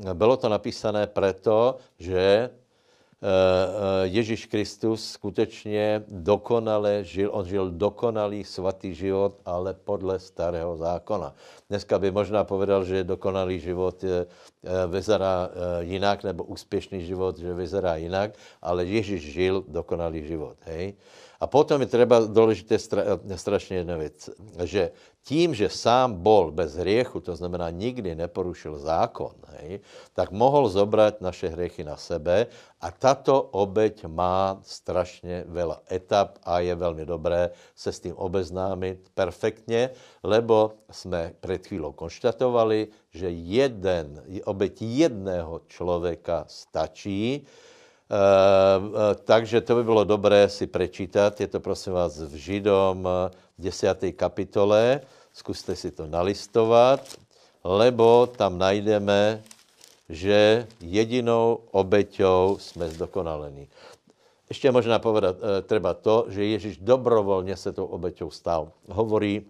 [0.04, 2.50] e, bylo to napísané proto, že
[3.24, 10.76] Eh, eh, Ježíš Kristus skutečně dokonale žil, on žil dokonalý svatý život, ale podle starého
[10.76, 11.32] zákona.
[11.72, 14.28] Dneska by možná povedal, že dokonalý život eh,
[14.92, 15.50] vyzerá
[15.88, 20.60] jinak, nebo úspěšný život, že vyzerá jinak, ale Ježíš žil dokonalý život.
[20.68, 21.00] Hej?
[21.40, 23.04] A potom je třeba důležité stra,
[23.36, 24.30] strašně jedna věc,
[24.64, 24.92] že
[25.24, 29.80] tím, že sám bol bez hriechu, to znamená nikdy neporušil zákon, hej,
[30.14, 32.48] tak mohl zobrat naše hriechy na sebe
[32.82, 39.10] a tato obeď má strašně veľa etap a je velmi dobré se s tím obeznámit
[39.16, 39.90] perfektně,
[40.24, 47.48] lebo jsme před chvílou konštatovali, že jeden, obeď jedného člověka stačí,
[49.26, 51.42] takže to by bylo dobré si prečítat.
[51.42, 53.08] Je to prosím vás v Židom
[53.60, 54.04] 10.
[54.04, 55.02] Eh, kapitole.
[55.34, 57.02] Zkuste si to nalistovat,
[57.64, 59.42] lebo tam najdeme,
[60.10, 63.68] že jedinou obeťou jsme zdokonalení.
[64.50, 65.36] Ještě možná povedat
[65.66, 68.72] třeba to, že Ježíš dobrovolně se tou obeťou stal.
[68.90, 69.42] Hovorí,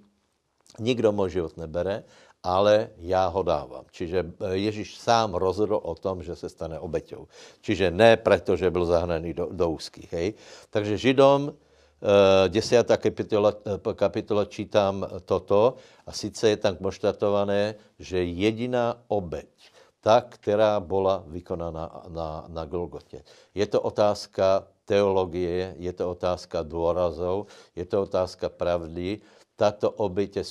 [0.80, 2.04] nikdo můj život nebere,
[2.44, 3.86] ale já ho dávám.
[3.92, 7.28] Čiže eh, Ježíš sám rozhodl o tom, že se stane obeťou.
[7.62, 10.12] Čiže ne proto, že byl zahnaný do, do úzkých.
[10.14, 10.28] Hej?
[10.70, 18.20] Takže Židom, eh, desátá kapitola, eh, kapitola čítám toto a sice je tam konštatované, že
[18.20, 19.72] jediná obeť,
[20.04, 23.24] ta, která byla vykonána na, na Golgotě.
[23.56, 29.24] Je to otázka teologie, je to otázka dôrazov, je to otázka pravdy,
[29.56, 30.44] tato obyť je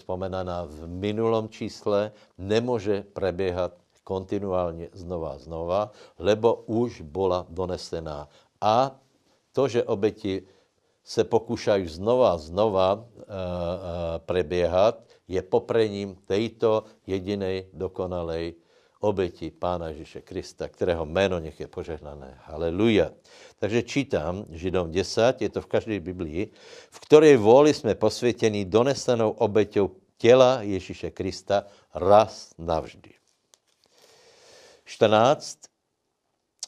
[0.67, 3.73] v minulom čísle, nemůže preběhat
[4.05, 8.29] kontinuálně znova a znova, lebo už byla donesená.
[8.61, 8.99] A
[9.53, 10.43] to, že oběti
[11.05, 13.25] se pokoušají znova a znova e, e,
[14.19, 18.55] preběhat, je poprením této jediné dokonalej
[19.03, 22.39] oběti Pána Ježíše Krista, kterého jméno nech je požehnané.
[22.47, 23.11] Haleluja.
[23.59, 26.51] Takže čítám Židom 10, je to v každé Biblii,
[26.91, 33.11] v které vůli jsme posvětěni donesenou obeťou těla Ježíše Krista raz navždy.
[34.85, 35.59] 14.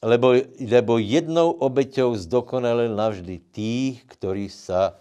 [0.02, 0.34] Lebo,
[0.70, 5.00] lebo jednou obeťou zdokonalil navždy tých, ktorí sa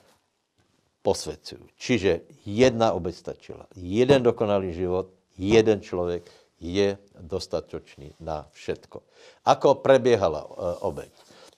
[1.04, 1.76] posvěcují.
[1.76, 3.68] Čiže jedna obeť stačila.
[3.76, 6.24] Jeden dokonalý život, jeden člověk,
[6.64, 9.04] je dostatočný na všetko.
[9.44, 10.50] Ako prebiehala e,
[10.88, 11.12] obeť?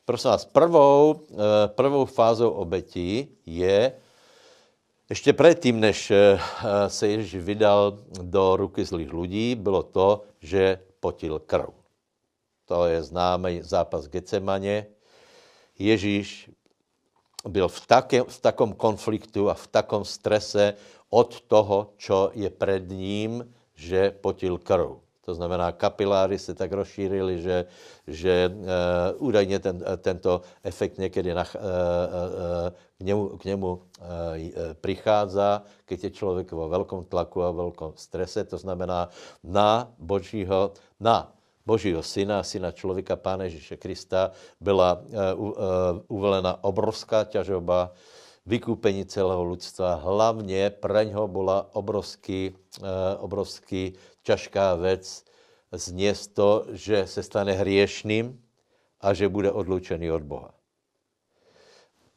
[0.05, 3.93] Prosím vás, prvou, e, prvou fázou obetí je,
[5.09, 6.39] ještě předtím, než e,
[6.87, 11.69] se Ježíš vydal do ruky zlých lidí, bylo to, že potil krv.
[12.65, 14.85] To je známý zápas Gecemaně.
[15.79, 16.49] Ježíš
[17.47, 20.73] byl v, také, v takom konfliktu a v takom strese
[21.09, 25.05] od toho, čo je před ním, že potil krv.
[25.25, 27.65] To znamená, kapiláry se tak rozšířily, že,
[28.07, 33.81] že uh, údajně ten, tento efekt někdy na, uh, uh, k němu, k němu uh,
[34.81, 38.43] přichází, když je člověk vo velkom tlaku a velkom strese.
[38.43, 39.09] To znamená,
[39.43, 41.31] na božího, na
[41.65, 45.01] Božího syna, syna člověka, Pána Ježíše Krista, byla
[45.35, 45.55] uh, uh,
[46.07, 47.91] uvolena obrovská ťažoba,
[48.45, 49.95] vykúpení celého lidstva.
[49.95, 52.87] Hlavně pre něho byla obrovský, uh,
[53.19, 53.93] obrovský
[54.23, 55.25] ťažká věc
[55.71, 58.41] zněst to, že se stane hříšným
[59.01, 60.51] a že bude odlučený od Boha.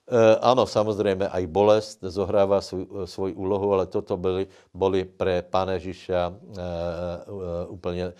[0.08, 5.72] E, ano, samozřejmě i bolest zohrává svůj, svůj úlohu, ale toto byly, byly pre Pána
[5.72, 8.14] Ježíša e, e, úplně e,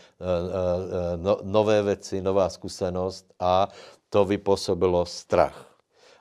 [1.16, 3.68] no, nové věci, nová zkušenost a
[4.10, 5.67] to vypůsobilo strach.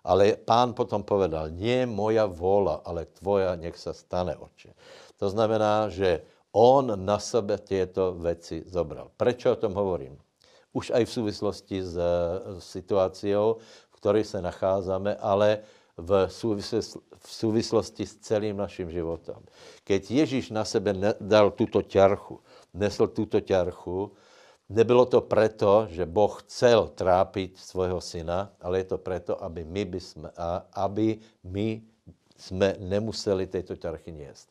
[0.08, 4.72] Ale pán potom povedal, nie moja vola, ale tvoja, nech se stane, oče.
[5.20, 6.24] To znamená, že
[6.56, 9.12] on na sebe těto věci zobral.
[9.18, 10.16] Proč o tom hovorím?
[10.72, 11.96] Už aj v souvislosti s,
[12.60, 13.58] s situáciou,
[13.92, 15.60] v které se nacházíme, ale
[15.98, 16.30] v,
[17.18, 19.42] v súvislosti s celým naším životom.
[19.84, 22.40] Keď Ježíš na sebe dal tuto ťarchu,
[22.74, 24.14] nesl tuto ťarchu,
[24.70, 29.84] nebylo to preto, že Boh chcel trápiť svojho syna, ale je to preto, aby my,
[29.86, 30.30] by sme,
[30.76, 31.08] aby
[31.44, 31.82] my
[32.38, 34.48] jsme nemuseli tejto ťarchy niesť.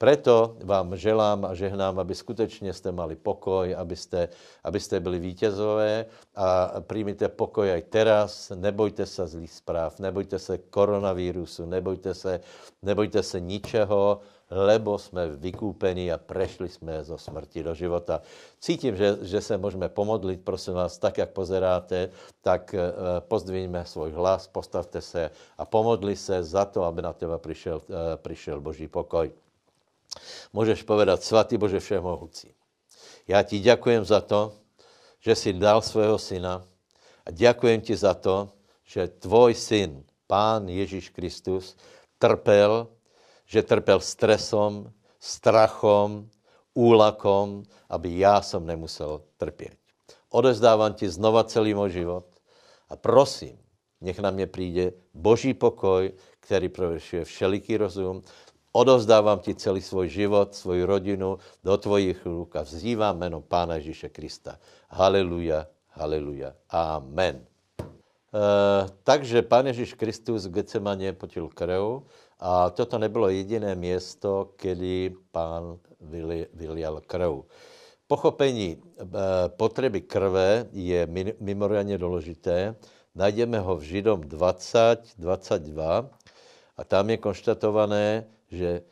[0.00, 4.28] Preto vám želám a žehnám, aby skutečně jste mali pokoj, abyste,
[4.64, 6.06] abyste byli vítězové
[6.36, 8.52] a přijmite pokoj aj teraz.
[8.56, 12.40] Nebojte se zlých zpráv, nebojte se koronavírusu, nebojte se,
[12.82, 18.22] nebojte se ničeho, lebo jsme vykúpení a prešli jsme zo smrti do života.
[18.60, 22.10] Cítím, že, že se můžeme pomodlit, prosím vás, tak, jak pozeráte,
[22.42, 27.38] tak eh, pozdvíme svůj hlas, postavte se a pomodli se za to, aby na teba
[27.38, 29.30] přišel, eh, přišel Boží pokoj.
[30.52, 32.54] Můžeš povedat, svatý Bože všemohoucí,
[33.28, 34.52] já ti děkujem za to,
[35.20, 36.64] že jsi dal svého syna
[37.26, 38.48] a děkujem ti za to,
[38.84, 41.76] že tvoj syn, Pán Ježíš Kristus,
[42.18, 42.88] trpel
[43.50, 46.30] že trpel stresom, strachom,
[46.74, 49.74] úlakom, aby já jsem nemusel trpět.
[50.30, 52.26] Odezdávám ti znova celý můj život
[52.88, 53.58] a prosím,
[54.00, 58.22] nech na mě přijde boží pokoj, který prověšuje všeliký rozum.
[58.72, 64.08] Odovzdávám ti celý svůj život, svoji rodinu do tvojich ruk a vzývám jméno Pána Ježíše
[64.08, 64.58] Krista.
[64.88, 67.42] Haleluja, haleluja, amen.
[68.30, 72.06] E, takže Pán Ježíš Kristus v Gecemaně potil krv
[72.40, 75.78] a toto nebylo jediné město, kdy pán
[76.54, 77.44] vylial krv.
[78.06, 79.04] Pochopení eh,
[79.48, 81.08] potřeby krve je
[81.40, 82.76] mimořádně důležité.
[83.14, 86.10] Najdeme ho v Židom 20, 22
[86.76, 88.82] a tam je konštatované, že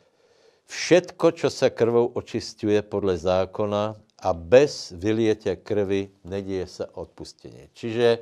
[0.65, 7.69] všetko, co se krvou očistuje podle zákona a bez vylietě krvi neděje se odpustění.
[7.73, 8.19] Čiže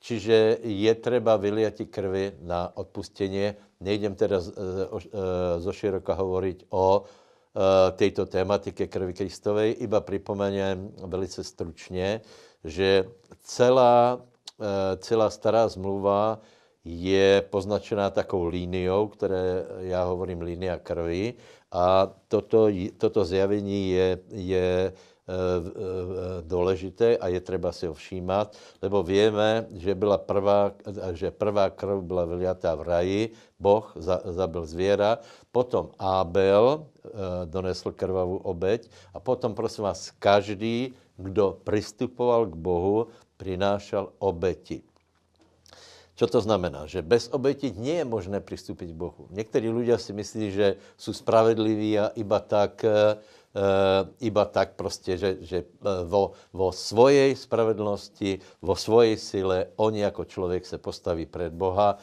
[0.00, 3.54] Čiže je třeba vyliati krvi na odpustění.
[3.80, 4.42] Nejdem teda
[5.58, 7.06] zo široka hovoriť o
[7.96, 12.20] této tématike krvi Kristovej, iba připomenem velice stručně,
[12.64, 13.04] že
[13.42, 14.20] celá,
[14.98, 16.38] celá stará zmluva
[16.84, 21.34] je poznačená takovou líniou, které já hovorím línia krvi
[21.72, 22.68] a toto,
[22.98, 25.17] toto zjavení je, je Eh, eh,
[26.42, 30.72] důležité a je třeba si ho všímat, lebo víme, že, byla prvá,
[31.12, 35.18] že prvá krv byla vyliatá v raji, Boh zabil zvěra,
[35.52, 37.08] potom Abel eh,
[37.44, 43.06] donesl krvavou obeď a potom, prosím vás, každý, kdo přistupoval k Bohu,
[43.36, 44.82] přinášel obeti.
[46.18, 46.86] Co to znamená?
[46.86, 49.30] Že bez oběti nie je možné přistupit k Bohu.
[49.30, 53.18] Někteří lidé si myslí, že jsou spravedliví a iba tak Eh,
[54.20, 60.24] iba tak prostě, že, že eh, vo, vo svojej spravedlnosti, vo svojej sile, oni jako
[60.24, 61.96] člověk se postaví před Boha.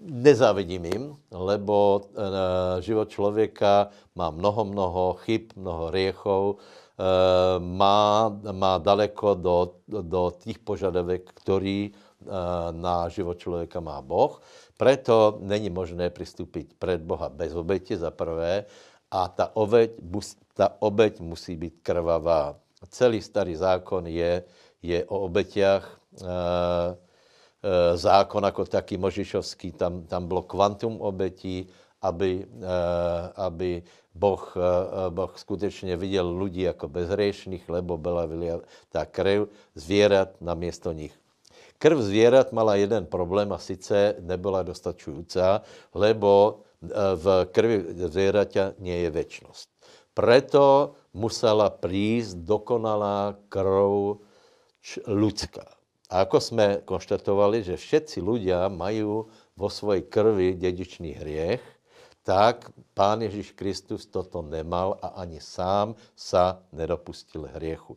[0.00, 6.62] Nezávidím jim, lebo e, život člověka má mnoho, mnoho chyb, mnoho riechov,
[7.58, 11.90] má, má daleko do, do těch požadavek, který
[12.70, 14.42] na život člověka má Boh.
[14.78, 18.64] Preto není možné přistupit před Boha bez oběti za prvé
[19.10, 19.90] a ta obeť,
[20.58, 22.58] ta obeť musí být krvavá.
[22.90, 24.42] Celý starý zákon je,
[24.82, 25.86] je o obetiach.
[25.86, 31.70] E, e, zákon jako taký Možišovský, tam, tam bylo kvantum obetí,
[32.02, 32.78] aby, e,
[33.38, 33.82] aby
[34.14, 34.42] boh,
[35.14, 38.26] boh skutečně viděl lidi jako bezhřešných, lebo byla
[38.90, 41.14] ta krev zvěrat na město nich.
[41.78, 45.38] Krv zvěrat mala jeden problém a sice nebyla dostačující,
[45.94, 46.60] lebo
[47.14, 49.77] v krvi zvieraťa nie je väčnosť.
[50.18, 54.18] Preto musela prísť dokonalá krv
[55.06, 55.62] ľudská.
[56.10, 61.62] A ako sme konštatovali, že všetci ľudia majú vo svojej krvi dedičný hriech,
[62.26, 62.66] tak
[62.98, 67.94] Pán Ježíš Kristus toto nemal a ani sám sa nedopustil hriechu.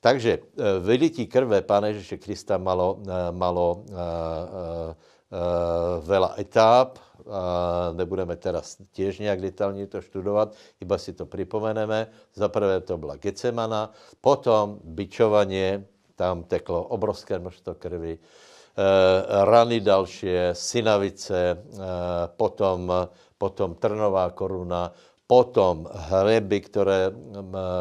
[0.00, 0.40] Takže e,
[0.80, 4.90] vylití krve Pána Ježíše Krista malo, e, malo uh, uh,
[5.28, 6.96] uh, veľa etáp,
[7.92, 12.06] nebudeme teraz těž nějak detailně to študovat, iba si to připomeneme.
[12.34, 15.84] Za prvé to byla Getsemana, potom byčovanie,
[16.16, 18.18] tam teklo obrovské množstvo krvi, e,
[19.44, 21.56] rany další, synavice, e,
[22.36, 22.92] potom,
[23.38, 24.92] potom trnová koruna,
[25.26, 27.12] potom hreby, které,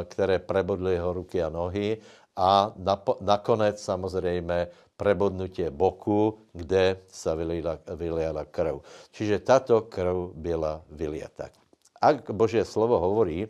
[0.05, 1.97] které prebodly jeho ruky a nohy
[2.35, 2.73] a
[3.21, 4.67] nakonec samozřejmě
[4.97, 8.81] prebodnutie boku, kde sa vyliala, vyliala krv.
[9.13, 11.53] Čiže táto krv byla vyliata.
[12.01, 13.47] Ak Božie slovo hovorí,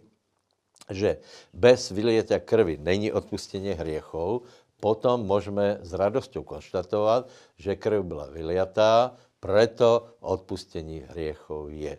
[0.91, 1.19] že
[1.51, 7.27] bez vylietia krvi není odpustenie hriechov, potom můžeme s radosťou konštatovat,
[7.57, 11.93] že krv byla vyliatá, Preto odpustení hriechov je.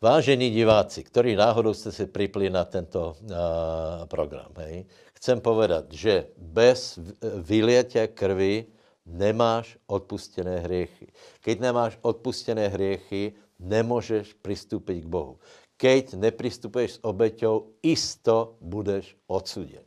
[0.00, 4.88] Vážení diváci, ktorí náhodou ste si pripli na tento uh, program, hej,
[5.20, 6.96] chcem povedať, že bez
[7.44, 8.72] vylietia krvi
[9.04, 11.12] nemáš odpustené hriechy.
[11.44, 15.36] Keď nemáš odpustené hriechy, nemôžeš pristúpiť k Bohu.
[15.76, 19.84] Keď nepristupuješ s obeťou, isto budeš odsudený.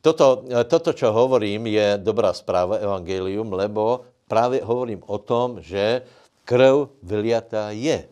[0.00, 6.08] Toto, toto, čo hovorím, je dobrá správa, evangelium, lebo práve hovorím o tom, že
[6.48, 8.08] krv vyliatá je.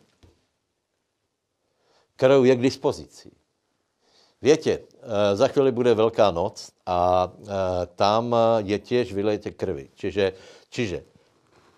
[2.20, 3.37] Krv je k dispozici.
[4.38, 7.32] Viete, eh, za chvíli bude Veľká noc a eh,
[7.98, 8.30] tam
[8.62, 9.90] je tiež vylejete krvi.
[9.98, 10.38] Čiže,
[10.70, 11.02] čiže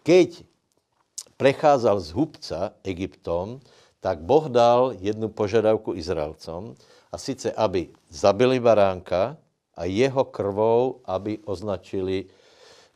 [0.05, 0.45] keď
[1.41, 3.65] precházel z hubca Egyptom,
[4.01, 6.77] tak Boh dal jednu požadavku Izraelcom,
[7.11, 9.35] a sice, aby zabili baránka
[9.75, 12.31] a jeho krvou, aby označili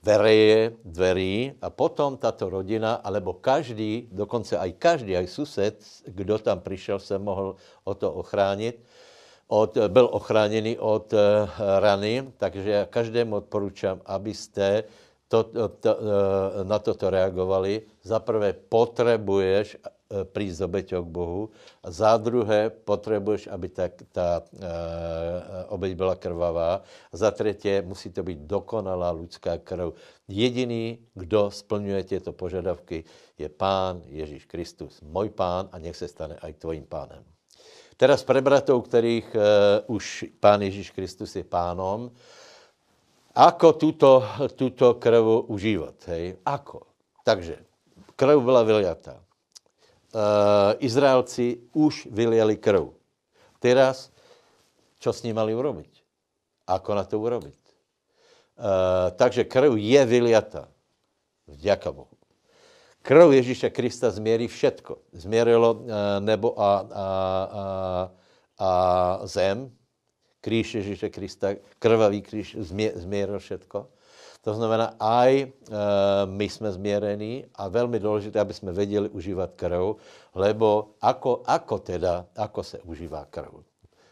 [0.05, 6.61] vereje dverí a potom tato rodina, alebo každý, dokonce aj každý, aj sused, kdo tam
[6.61, 8.85] přišel, se mohl o to ochránit,
[9.47, 11.20] od, byl ochráněný od uh,
[11.78, 14.84] rany, takže já každému odporučám, abyste
[15.28, 17.82] to, to, eh, na toto reagovali.
[18.07, 21.42] Za prvé potrebuješ eh, prísť s obeťou k Bohu
[21.82, 24.28] a za druhé potrebuješ, aby ta, ta
[25.74, 29.99] obeť byla krvavá a za třetí musí to být dokonalá lidská krv.
[30.28, 33.05] Jediný, kdo splňuje tyto požadavky,
[33.38, 37.34] je Pán Ježíš Kristus, můj Pán a nech se stane aj tvojím pánem.
[37.95, 39.42] Teraz pre bratov, kterých uh,
[39.86, 42.11] už Pán Ježíš Kristus je pánom,
[43.34, 44.22] Ako tuto,
[44.55, 46.38] tuto krv užívat, hej?
[46.47, 46.86] Ako?
[47.26, 47.59] Takže,
[48.14, 49.18] krv byla vyliatá.
[50.14, 52.95] Uh, Izraelci už vyliali krv.
[53.59, 54.14] Teraz,
[55.03, 55.90] čo s ním mali urobiť?
[56.70, 57.59] Ako na to urobiť?
[58.55, 60.70] Uh, takže krv je vyliatá.
[61.51, 62.14] Vďaka Bohu.
[63.05, 65.13] Krv Ježíše Krista zmierí všetko.
[65.13, 65.85] Zmierilo uh,
[66.25, 67.61] nebo a, a, a,
[68.59, 68.71] a
[69.29, 69.69] zem,
[70.41, 71.49] kříž Ježíše Krista,
[71.79, 72.57] krvavý kříž,
[72.97, 73.89] změril všetko.
[74.45, 75.49] To znamená, aj e,
[76.29, 79.97] my jsme změrení a velmi důležité, aby jsme věděli užívat krv,
[80.35, 83.65] lebo ako, ako teda, ako se užívá krv.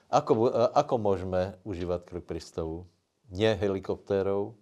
[0.09, 2.87] Ako, e, ako můžeme užívat krv Kristovu?
[3.29, 4.57] Ne helikoptérou,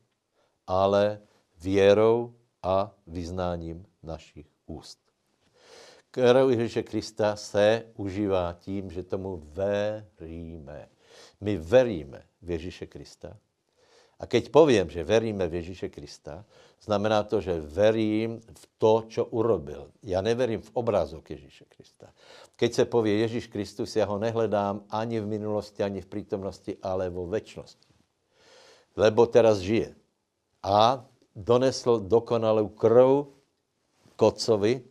[0.67, 1.23] ale
[1.63, 4.99] věrou a vyznáním našich úst.
[6.11, 10.89] Krv Ježíše Krista se užívá tím, že tomu veríme.
[11.41, 13.37] My veríme v Ježíše Krista.
[14.21, 16.45] A keď povím, že veríme v Ježíše Krista,
[16.83, 19.91] znamená to, že verím v to, čo urobil.
[20.03, 22.13] Já neverím v obrázok Ježíše Krista.
[22.57, 27.09] Keď se pově Ježíš Kristus, já ho nehledám ani v minulosti, ani v přítomnosti, ale
[27.09, 27.95] vo večnosti.
[28.97, 29.95] Lebo teraz žije.
[30.63, 33.40] A donesl dokonalou krv
[34.21, 34.85] Kocovi,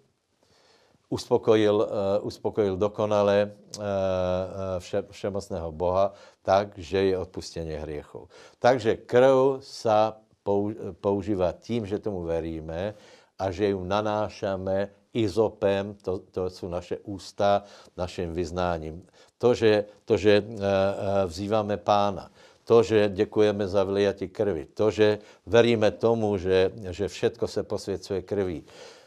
[1.09, 3.83] uspokojil, uh, uspokojil dokonale uh,
[4.81, 8.25] vše, všemocného Boha tak, že je odpustění hriechov.
[8.57, 10.17] Takže krv sa
[10.97, 12.97] používá tím, že tomu veríme
[13.37, 17.63] a že ju nanášame izopem, to, to jsou naše ústa,
[17.97, 19.05] naším vyznáním.
[19.37, 20.41] To, že, to, že
[21.25, 22.33] vzýváme pána,
[22.65, 28.21] to, že děkujeme za vliatí krvi, to, že veríme tomu, že, že všetko se posvěcuje
[28.21, 28.97] krví, Eh,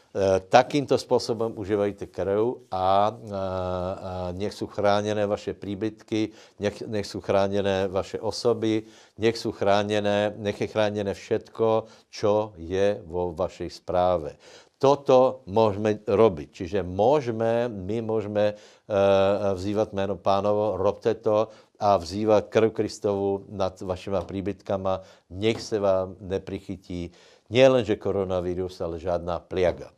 [0.49, 7.21] takýmto způsobem užívajte krv a, a, a nech jsou chráněné vaše příbytky, nech, nech jsou
[7.21, 8.83] chráněné vaše osoby,
[9.17, 14.37] nech jsou chráněné, nech je chráněné všetko, čo je vo vašej správe.
[14.77, 16.49] Toto můžeme robiť.
[16.51, 21.47] Čiže můžeme, my můžeme uh, vzývat jméno pánovo, robte to
[21.79, 25.01] a vzývat krv Kristovu nad vašima příbytkama.
[25.29, 27.11] Nech se vám neprichytí
[27.49, 29.89] nielenže koronavírus, ale žádná pliaga.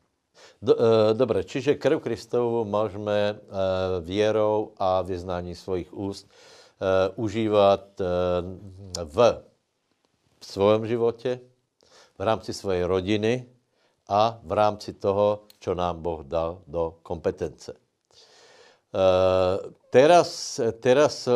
[0.66, 3.38] Do, e, dobre, čiže krv Kristovu můžeme e,
[4.02, 8.02] věrou a vyznání svojich úst e, užívat
[9.06, 9.44] v
[10.42, 11.40] svém životě,
[12.18, 13.46] v rámci svojej rodiny
[14.10, 17.74] a v rámci toho, čo nám Boh dal do kompetence.
[19.90, 21.28] Teraz, teraz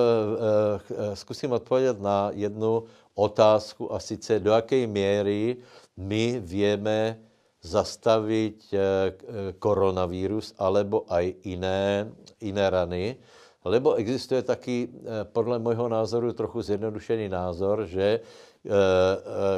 [1.14, 2.84] zkusím odpovědět na jednu
[3.16, 5.58] otázku a sice do jaké míry
[5.98, 7.29] my víme
[7.62, 9.12] zastavit eh, eh,
[9.60, 12.08] koronavírus alebo aj iné,
[12.40, 13.20] iné rany,
[13.68, 18.20] lebo existuje taky, eh, podle mého názoru, trochu zjednodušený názor, že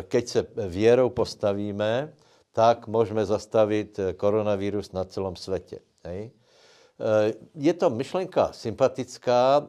[0.08, 2.14] keď se věrou postavíme,
[2.54, 5.80] tak můžeme zastavit koronavírus na celém světě.
[7.56, 9.68] Je to myšlenka sympatická,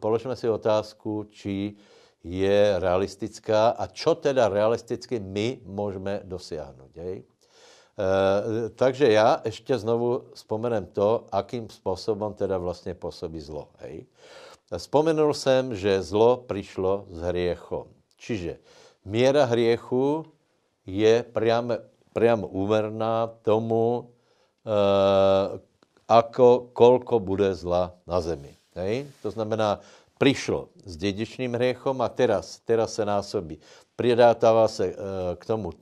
[0.00, 1.76] položme si otázku, či
[2.24, 6.92] je realistická a čo teda realisticky my můžeme dosáhnout.
[6.96, 7.22] E,
[8.74, 13.68] takže já ještě znovu vzpomenem to, akým způsobem teda vlastně působí zlo.
[13.78, 14.06] Hej?
[14.76, 17.84] Vzpomenul jsem, že zlo přišlo s hriechom.
[18.16, 18.58] Čiže
[19.04, 20.24] míra hriechu
[20.86, 21.74] je priamo,
[22.12, 24.12] priamo úmerná tomu,
[24.62, 24.78] e,
[26.10, 28.50] ako, kolko bude zla na zemi.
[28.74, 29.06] Hej?
[29.22, 29.80] To znamená,
[30.20, 33.56] přišlo s dědičným hriechom a teraz, teraz se násobí.
[33.96, 34.94] Pridátává se e,
[35.36, 35.76] k tomu e,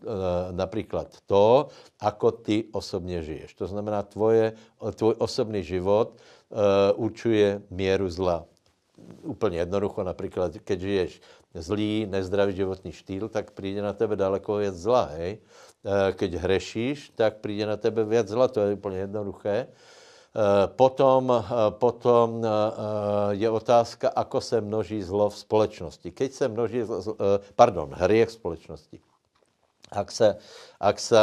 [0.54, 1.68] například to,
[1.98, 3.54] ako ty osobně žiješ.
[3.54, 4.54] To znamená, tvoje,
[4.94, 6.22] tvoj osobný život e,
[6.94, 8.46] určuje míru zla.
[9.22, 11.20] Úplně jednoducho, například, keď žiješ
[11.54, 15.38] zlý, nezdravý životní štýl, tak přijde na tebe daleko věc zla, hej?
[16.12, 19.66] Keď hrešíš, tak přijde na tebe věc zla, to je úplně jednoduché.
[20.38, 21.42] Eh, potom, eh,
[21.82, 22.50] potom eh,
[23.42, 26.08] je otázka, ako se množí zlo v společnosti.
[26.14, 26.80] Keď se množí,
[27.58, 28.98] pardon, hriech v společnosti.
[29.90, 30.36] Ak se,
[30.80, 31.16] ak se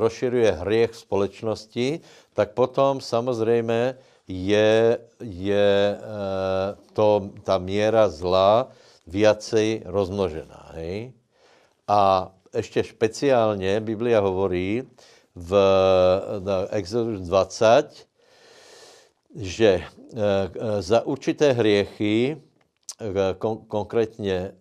[0.00, 2.00] rozširuje hriech v společnosti,
[2.32, 3.94] tak potom samozřejmě
[4.28, 6.00] je, je
[6.92, 8.72] to, ta míra zla
[9.06, 10.72] viacej rozmnožená.
[10.72, 11.12] Hej?
[11.88, 14.88] A ještě speciálně Biblia hovorí
[15.36, 15.52] v
[16.72, 18.08] Exodus 20,
[19.36, 19.84] že eh,
[20.16, 22.36] eh, za určité hriechy,
[23.00, 24.54] eh, kon, konkrétně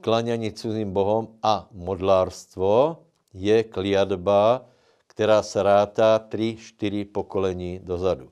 [0.00, 3.02] klanění cudzím bohom a modlárstvo,
[3.34, 4.66] je kliadba,
[5.06, 8.30] která se rátá tři, čtyři pokolení dozadu.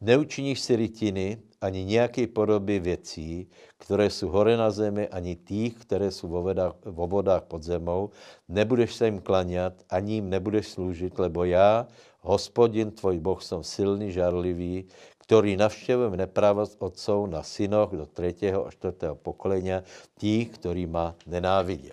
[0.00, 6.10] Neučiníš si rytiny ani nějaké podoby věcí, které jsou hore na zemi, ani tých, které
[6.10, 8.10] jsou vo vodách, vo vodách pod zemou.
[8.48, 11.86] Nebudeš se jim klanět, ani jim nebudeš sloužit, lebo já,
[12.22, 18.70] hospodin tvoj Boh, jsem silný, žarlivý, který navštěvujem nepravost otcov na synoch do třetího a
[18.70, 19.82] čtvrtého pokolenia,
[20.18, 21.90] tých, který má nenávidí.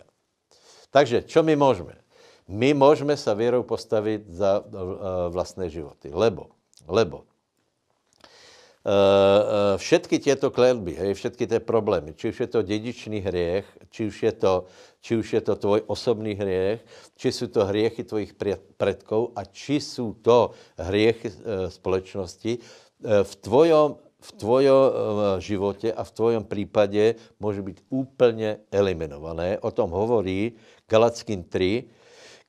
[0.90, 1.94] Takže, čo my můžeme?
[2.48, 4.74] My můžeme se věrou postavit za uh,
[5.30, 6.50] vlastné životy, lebo,
[6.88, 7.30] lebo
[8.80, 8.92] Eh,
[9.74, 14.24] eh, všetky těto kletby, všetky ty problémy, či už je to dědičný hriech, či už
[14.24, 14.66] je to,
[15.02, 16.84] či už je to tvoj osobný hriech,
[17.16, 18.36] či jsou to hriechy tvojich
[18.78, 22.60] predkov a či jsou to hriechy e, společnosti, e,
[23.24, 29.60] v tvojom, v tvojom e, životě a v tvojom případě může být úplně eliminované.
[29.60, 30.52] O tom hovorí
[30.90, 31.84] Galackým 3,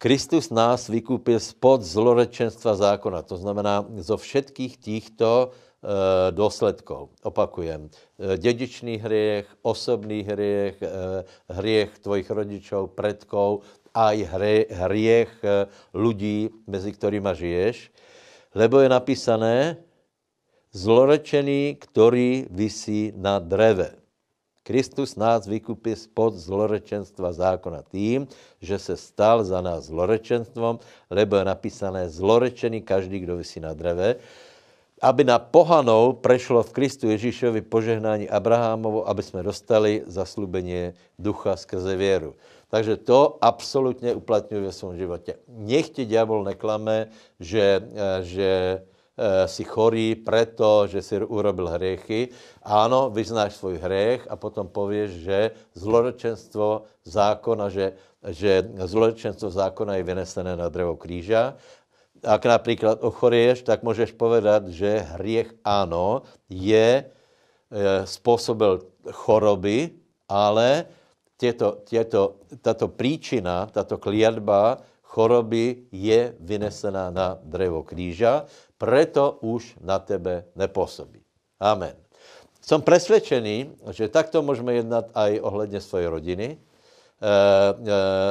[0.01, 7.09] Kristus nás vykupil spod zlorečenstva zákona, to znamená zo všetkých těchto Eh, důsledků.
[7.23, 13.65] Opakujem, eh, dědičný hriech, osobný hriech, eh, hriech tvojich rodičů, predkov,
[13.95, 14.23] a i
[14.69, 15.43] hriech
[15.95, 17.91] lidí, mezi kterými žiješ,
[18.55, 19.77] lebo je napísané,
[20.73, 23.97] zlorečený, který visí na dreve.
[24.63, 28.29] Kristus nás vykupí spod zlorečenstva zákona tím,
[28.61, 30.79] že se stal za nás zlorečenstvom,
[31.11, 34.21] lebo je napísané zlorečený každý, kdo visí na dreve
[35.01, 41.97] aby na pohanou prešlo v Kristu Ježíšovi požehnání Abrahamovo, aby jsme dostali zaslubení ducha skrze
[41.97, 42.37] věru.
[42.69, 45.35] Takže to absolutně uplatňuje ve svém životě.
[45.49, 48.51] Nech ti diabol neklame, že, eh, že
[49.21, 52.29] eh, si chorý preto, že si urobil hriechy.
[52.63, 57.93] Ano, vyznáš svůj hriech a potom pověš, že zloročenstvo zákona, že,
[58.29, 61.57] že zloročenstvo zákona je vynesené na drevo kříža
[62.25, 69.91] ak například ochorieš, tak můžeš povedat, že hriech ano, je e, způsobil choroby,
[70.29, 70.85] ale
[71.39, 78.45] těto, těto, tato příčina, tato kliatba choroby je vynesená na drevo kříža,
[78.79, 81.21] preto už na tebe nepůsobí.
[81.61, 81.97] Amen.
[82.61, 86.59] Jsem přesvědčený, že takto můžeme jednat i ohledně své rodiny,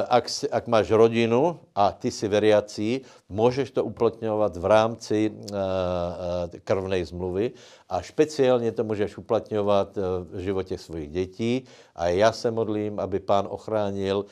[0.08, 7.04] ak, ak máš rodinu a ty si veriací, můžeš to uplatňovat v rámci eh, krvnej
[7.04, 7.52] zmluvy
[7.88, 9.98] a speciálně to můžeš uplatňovat
[10.30, 11.64] v životě svých dětí.
[11.94, 14.26] A já se modlím, aby pán ochránil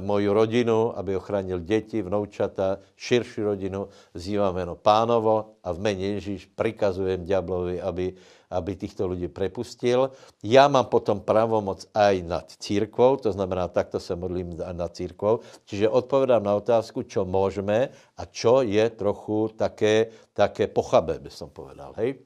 [0.00, 3.88] moju rodinu, aby ochránil děti, vnoučata, širší rodinu.
[4.14, 8.14] Zývám jméno pánovo a v mene Ježíš prikazujem ďablovi, aby
[8.52, 10.10] aby těchto lidí prepustil.
[10.44, 15.40] Já mám potom pravomoc aj nad církvou, to znamená, takto se modlím nad církvou.
[15.64, 21.48] Čiže odpovedám na otázku, čo můžeme a čo je trochu také, také pochabé, by som
[21.48, 21.96] povedal.
[21.96, 22.20] Hej?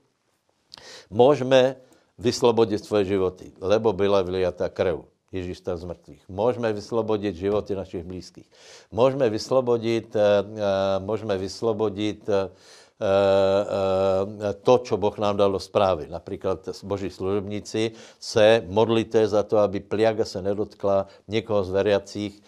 [1.11, 1.77] Můžeme
[2.19, 5.05] vyslobodit svoje životy, lebo byla vyliatá krv.
[5.33, 6.23] Ježíš stal z mrtvých.
[6.29, 8.51] Můžeme vyslobodit životy našich blízkých.
[8.93, 10.23] Můžeme vyslobodit, uh,
[11.05, 12.35] můžeme vyslobodit uh,
[14.63, 16.07] to, čo Boh nám dal do správy.
[16.11, 22.43] Například boží služebníci se modlíte za to, aby pliaga se nedotkla někoho z veriacích,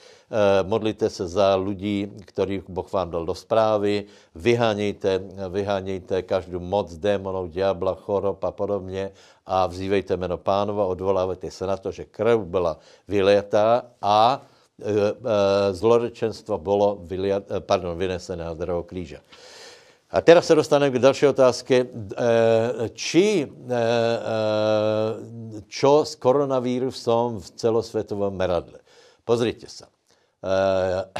[0.62, 7.48] modlíte se za lidí, kterých Boh vám dal do správy, vyhánějte, vyhánějte každou moc démonů,
[7.48, 9.10] diabla, chorob a podobně
[9.46, 12.78] a vzývejte jméno pánova, odvolávajte se na to, že krev byla
[13.08, 14.42] vyletá a
[15.72, 19.20] zlorečenstvo bylo vyliat, pardon, vynesené na drevo kříže.
[20.10, 21.86] A teraz se dostaneme k další otázce.
[22.92, 23.52] Či,
[25.66, 28.78] čo s koronavírusom v celosvětovém meradle?
[29.24, 29.84] Pozrite se.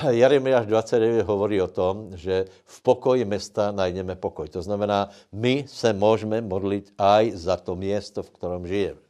[0.09, 4.49] Jeremiáš 29 hovorí o tom, že v pokoji města najdeme pokoj.
[4.49, 9.08] To znamená, my se můžeme modlit aj za to město, v kterém žijeme.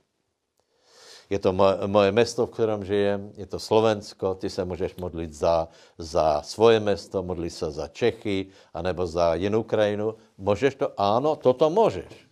[1.30, 5.32] Je to moje, moje město, v kterém žijem, je to Slovensko, ty se můžeš modlit
[5.32, 5.68] za,
[5.98, 10.14] za svoje město, modlit se za Čechy, anebo za jinou krajinu.
[10.38, 10.92] Můžeš to?
[10.96, 12.28] Ano, toto můžeš.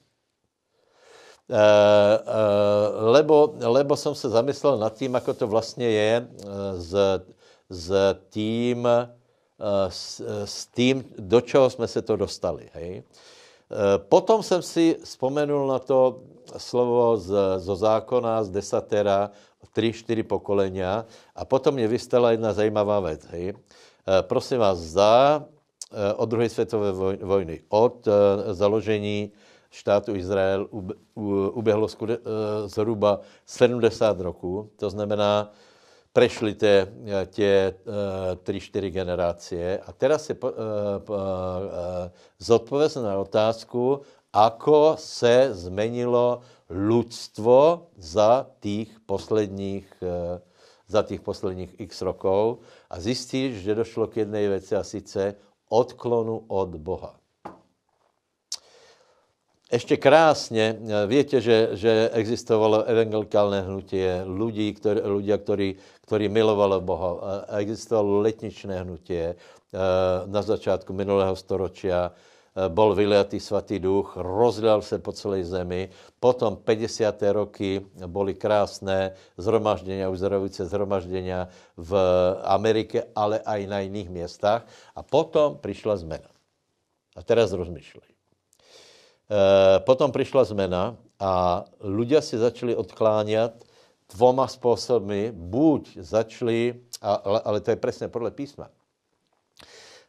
[1.50, 2.20] E, e,
[3.00, 6.28] lebo, lebo jsem se zamyslel nad tím, ako to vlastně je
[6.78, 6.94] s,
[7.70, 8.88] s tím,
[9.88, 12.68] s, s tím, do čeho jsme se to dostali.
[12.72, 13.02] Hej?
[14.08, 16.20] Potom jsem si vzpomenul na to,
[16.58, 19.30] slovo z, zo zákona, z desatera,
[19.76, 21.04] tři, čtyři pokolenia
[21.36, 23.24] a potom mě vystala jedna zajímavá věc.
[23.30, 23.48] Hej.
[23.48, 23.54] E,
[24.22, 25.44] prosím vás, za
[25.92, 28.10] e, od druhé světové vojny, od e,
[28.54, 29.32] založení
[29.70, 30.68] štátu Izrael
[31.52, 31.88] uběhlo
[32.66, 35.52] zhruba 70 roků, to znamená,
[36.12, 36.88] prešli tě,
[37.26, 37.74] tě
[38.42, 40.36] tři, čtyři generácie a teraz se
[42.38, 44.00] zodpověz na otázku,
[44.36, 50.40] ako se zmenilo ľudstvo za těch posledních, eh,
[50.88, 52.58] za těch posledních x rokov
[52.90, 55.34] a zjistíš, že došlo k jedné věci a sice
[55.68, 57.16] odklonu od Boha.
[59.72, 65.68] Ještě krásně, eh, víte, že, že existovalo evangelikálné hnutí lidí, který, ľudia, ktorí,
[66.06, 67.10] ktorí milovali Boha.
[67.56, 69.34] Existovalo letničné hnutí eh,
[70.26, 75.92] na začátku minulého storočia Eh, bol vyliatý svatý duch, rozlial se po celé zemi.
[76.16, 77.12] Potom 50.
[77.36, 81.92] roky boli krásné zhromaždenia, uzdravující zhromaždenia v
[82.48, 84.64] Amerike, ale aj na jiných městách.
[84.96, 86.30] A potom přišla zmena.
[87.16, 88.08] A teraz rozmýšlej.
[88.08, 88.16] E,
[89.84, 93.64] potom přišla zmena a ľudia si začali odklánět
[94.16, 95.28] dvoma způsoby.
[95.32, 96.80] Buď začali,
[97.44, 98.68] ale to je přesně podle písma,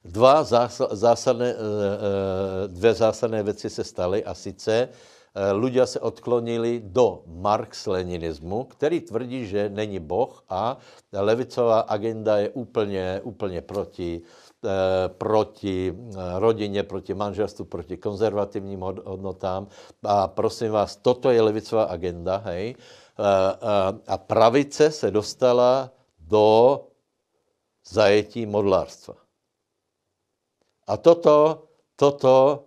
[0.05, 0.43] Dva
[0.91, 4.89] zásadné, eh, eh, dvě zásadné věci se staly a sice
[5.37, 10.77] ľudia eh, se odklonili do marx-leninismu, který tvrdí, že není Boh a
[11.13, 14.21] levicová agenda je úplně, úplně proti,
[15.07, 15.93] proti
[16.37, 19.67] rodině, proti manželstvu, proti konzervativním hodnotám.
[20.03, 22.75] A prosím vás, toto je levicová agenda, hej.
[24.07, 26.81] A pravice se dostala do
[27.85, 29.26] zajetí modlárstva.
[30.87, 32.63] A toto, toto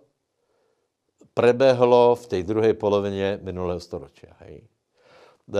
[1.33, 4.27] prebehlo v té druhé polovině minulého storočí.
[4.27, 5.59] Uh, uh,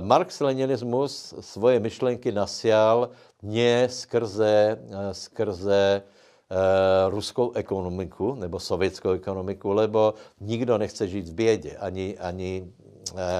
[0.00, 3.10] Marx-leninismus svoje myšlenky nasial
[3.42, 6.02] ne skrze, uh, skrze
[7.08, 12.85] ruskou ekonomiku nebo sovětskou ekonomiku, lebo nikdo nechce žít v bědě, ani, ani Eh,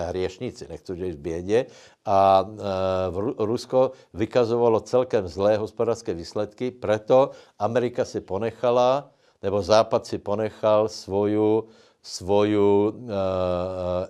[0.08, 1.66] hriešníci, nechci žít v bědě.
[2.04, 9.10] A eh, Rusko vykazovalo celkem zlé hospodářské výsledky, proto Amerika si ponechala,
[9.42, 11.68] nebo Západ si ponechal svoju,
[12.02, 13.10] svoju uh,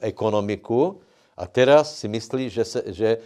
[0.00, 1.00] ekonomiku,
[1.36, 3.18] a teraz si myslí, že, se, že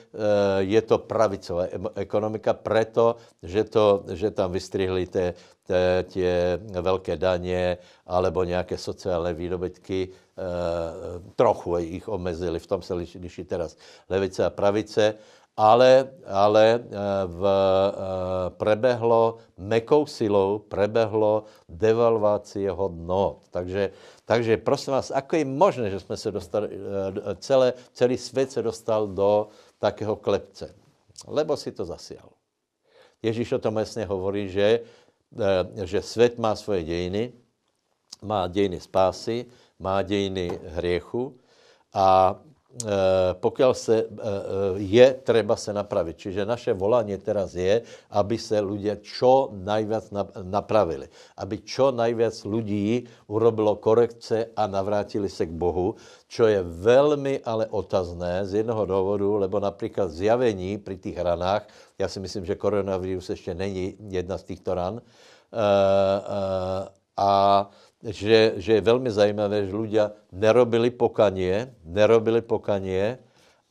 [0.59, 5.35] je to pravicová ekonomika, proto, že, to, že tam vystřihli té,
[5.67, 12.95] té, tě velké daně alebo nějaké sociální výdobytky, Eh, trochu jich omezili, v tom se
[12.95, 13.77] liší, liší teraz
[14.09, 15.15] levice a pravice,
[15.57, 16.97] ale, ale eh,
[17.27, 23.53] v, eh, prebehlo mekou silou, prebehlo devalvaci hodnot.
[23.53, 23.93] Takže,
[24.31, 26.71] takže prosím vás, ako je možné, že jsme se dostali,
[27.43, 30.71] celé, celý svět se dostal do takého klepce?
[31.27, 32.31] Lebo si to zasial.
[33.23, 34.87] Ježíš o tom jasně hovorí, že,
[35.83, 37.33] že svět má svoje dějiny,
[38.23, 39.47] má dějiny spásy,
[39.79, 41.35] má dějiny hriechu
[41.93, 42.39] a
[42.71, 44.07] e, pokud se, e, e,
[44.77, 46.17] je treba se napravit.
[46.19, 50.11] Čiže naše volání teraz je, aby se lidé čo najviac
[50.43, 51.09] napravili.
[51.37, 55.95] Aby čo najviac lidí urobilo korekce a navrátili se k Bohu,
[56.29, 61.67] čo je velmi ale otazné z jednoho důvodu, lebo například zjavení při těch ranách,
[61.99, 65.03] já si myslím, že koronavirus ještě není jedna z těchto ran,
[67.17, 67.71] a
[68.01, 73.21] že, že je velmi zajímavé, že ľudia nerobili pokanie, nerobili pokanie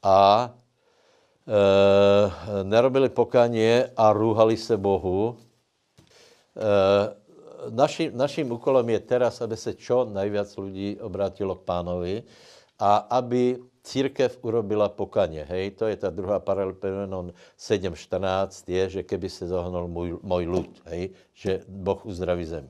[0.05, 0.53] a
[1.49, 1.57] e,
[2.63, 5.33] nerobili pokanie a rúhali se Bohu.
[5.33, 6.69] E,
[7.73, 12.15] naším, naším úkolem je teraz, aby se čo najviac lidí obrátilo k pánovi
[12.77, 15.45] a aby církev urobila pokaně.
[15.49, 20.81] Hej, to je ta druhá paralelpenon 7.14, je, že keby se zohnul můj, můj lud,
[20.85, 22.69] hej, že Boh uzdraví zem.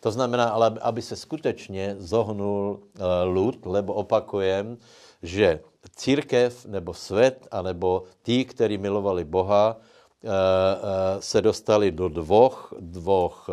[0.00, 4.78] To znamená, ale aby se skutečně zohnul uh, lud, lebo opakujem,
[5.22, 5.60] že
[5.96, 10.30] církev nebo svět, anebo tí, kteří milovali Boha, uh, uh,
[11.20, 13.48] se dostali do dvoch, dvoch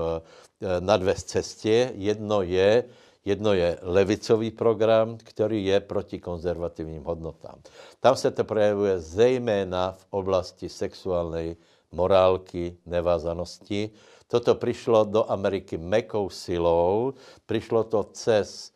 [0.80, 1.92] na dvě cestě.
[1.96, 2.84] Jedno je,
[3.28, 7.60] jedno je levicový program, který je proti konzervativním hodnotám.
[8.00, 11.58] Tam se to projevuje zejména v oblasti sexuální
[11.92, 13.90] morálky, nevázanosti.
[14.28, 17.14] Toto přišlo do Ameriky mekou silou,
[17.46, 18.72] přišlo to cez,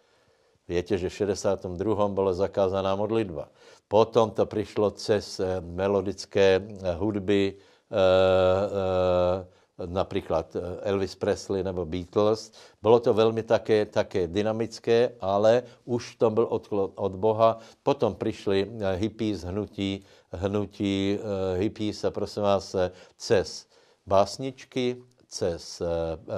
[0.67, 2.07] víte, že v 62.
[2.07, 3.47] byla zakázaná modlitba.
[3.87, 7.55] Potom to přišlo cez eh, melodické eh, hudby,
[7.91, 7.97] uh,
[8.67, 9.45] uh,
[9.85, 12.51] například eh, Elvis Presley nebo Beatles.
[12.81, 17.59] Bylo to velmi také, také dynamické, ale už to byl odklon od Boha.
[17.83, 22.75] Potom přišli eh, hippies, hnutí, hnutí eh, hippies a prosím vás
[23.17, 23.67] cez
[24.05, 25.81] básničky, cez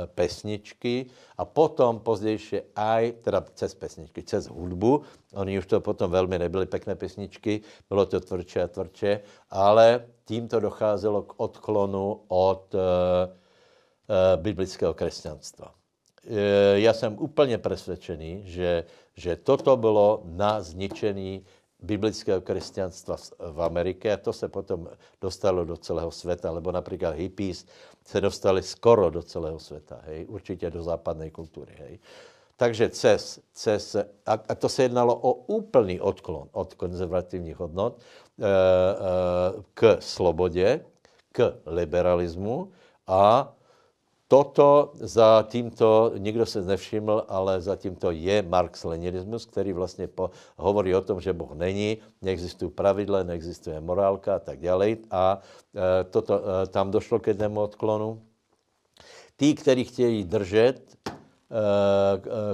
[0.06, 1.06] pesničky
[1.38, 5.02] a potom později aj, teda cez pesničky, cez hudbu.
[5.34, 10.60] Oni už to potom velmi nebyly pekné pesničky, bylo to tvrdše a tvrdše, ale tímto
[10.60, 15.68] docházelo k odklonu od uh, uh, biblického křesťanstva.
[15.68, 16.38] Uh,
[16.74, 18.86] já jsem úplně přesvědčený, že,
[19.16, 21.46] že toto bylo na zničení
[21.80, 24.88] biblického křesťanstva v Americe a to se potom
[25.22, 27.66] dostalo do celého světa, lebo například hippies
[28.06, 32.00] se dostali skoro do celého světa, hej, určitě do západné kultury, hej.
[32.56, 33.96] Takže cez, cez
[34.26, 38.23] a, a to se jednalo o úplný odklon od konzervativních hodnot, Eh, eh,
[39.74, 40.86] k slobodě,
[41.32, 42.72] k liberalismu
[43.08, 43.54] a
[44.28, 50.96] toto za tímto, nikdo se nevšiml, ale za tímto je Marx-Leninismus, který vlastně po, hovorí
[50.96, 54.98] o tom, že Boh není, neexistují pravidla, neexistuje morálka a tak dále.
[55.12, 55.38] A
[55.76, 58.22] e, toto, e, tam došlo k jednému odklonu.
[59.36, 61.23] Tí, kteří chtějí držet Eh, eh,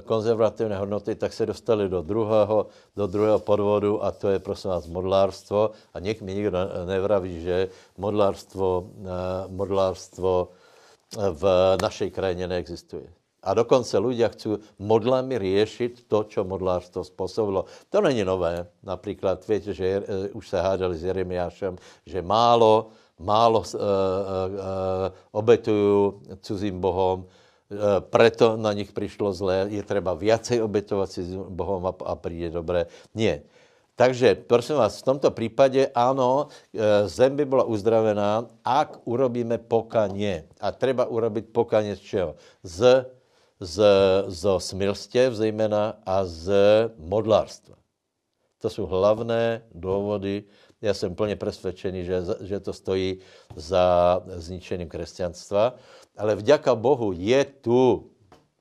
[0.04, 4.88] konzervativní hodnoty, tak se dostali do druhého, do druhého podvodu a to je prosím vás
[4.88, 5.72] modlárstvo.
[5.94, 7.68] A něk mi nikdo nevraví, že
[7.98, 9.08] modlárstvo, eh,
[9.48, 10.52] modlárstvo
[11.18, 11.44] v
[11.82, 13.10] našej krajině neexistuje.
[13.40, 17.66] A dokonce ľudia chcú modlami riešiť to, čo modlárstvo spôsobilo.
[17.90, 18.68] To není nové.
[18.84, 20.04] Například, viete, že
[20.36, 23.80] už se hádali s Jeremiášem, že málo, málo uh, uh,
[25.32, 27.49] obetujú cizím bohom, Eh,
[28.00, 32.86] preto na nich přišlo zlé, je třeba viacej obětovat si Bohom a, a přijde dobré.
[33.16, 33.42] Nie.
[33.96, 40.48] Takže prosím vás, v tomto případě ano, eh, zem by byla uzdravená, ak urobíme pokaně.
[40.60, 42.36] A treba urobit pokaně z čeho?
[42.64, 43.06] Z,
[43.60, 43.84] z,
[44.28, 46.52] z smilstev zejména a z
[46.98, 47.76] modlárstva.
[48.62, 50.44] To jsou hlavné důvody.
[50.82, 53.20] Já jsem plně přesvědčený, že, že to stojí
[53.56, 55.76] za zničením křesťanstva.
[56.20, 58.12] Ale vďaka Bohu je tu,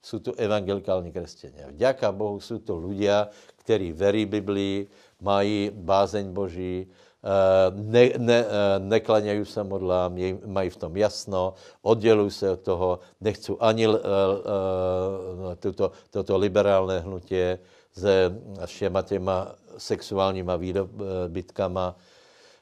[0.03, 1.75] jsou tu evangelikální křesťané.
[1.75, 3.35] Vďaka Bohu jsou to ľudia,
[3.67, 4.87] kteří verí Biblii,
[5.21, 10.15] mají bázeň Boží, eh, ne, ne, eh, neklaňají se modlám,
[10.47, 12.91] mají v tom jasno, oddělují se od toho,
[13.21, 13.99] nechcú ani uh, uh,
[15.59, 17.59] tuto, toto liberálné hnutie
[17.91, 18.31] se
[18.67, 21.97] všema těma sexuálníma výdobytkama,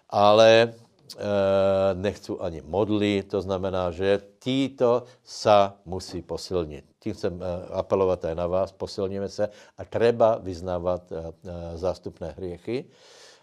[0.08, 0.72] ale
[1.06, 6.82] Eh, nechci ani modlit, to znamená, že títo sa musí posilnit.
[6.98, 7.46] Tím chcem eh,
[7.78, 11.30] apelovat aj na vás, posilníme se a treba vyznávat eh,
[11.78, 12.90] zástupné hriechy.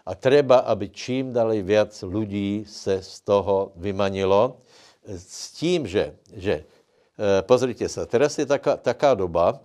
[0.04, 4.60] A treba, aby čím dali viac lidí se z toho vymanilo,
[5.08, 6.64] s tím, že, že
[7.48, 9.64] pozrite se, teraz je taká, taká doba,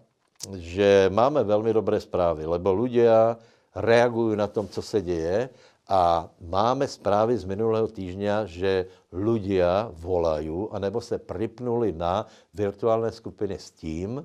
[0.56, 3.36] že máme velmi dobré zprávy, lebo ľudia
[3.76, 5.50] reagují na tom, co se děje
[5.90, 13.58] a máme zprávy z minulého týždňa, že ľudia volají, anebo se pripnuli na virtuální skupiny
[13.58, 14.22] s tím,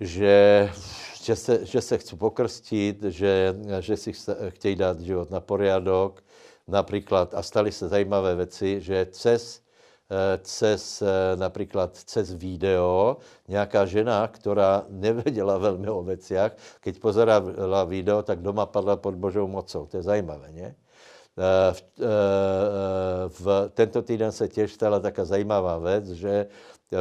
[0.00, 0.70] že,
[1.22, 4.12] že, se, že se chci pokrstit, že, že si
[4.48, 6.24] chtějí dát život na poriadok,
[6.68, 9.62] například, a staly se zajímavé věci, že cez
[10.42, 13.16] cez eh, například cez video
[13.48, 19.46] nějaká žena, která nevěděla velmi o veciach, keď pozerala video, tak doma padla pod božou
[19.46, 19.86] mocou.
[19.86, 20.74] To je zajímavé, ne?
[21.38, 21.82] Eh, v,
[23.28, 26.46] v tento týden se těž stala taká zajímavá věc, že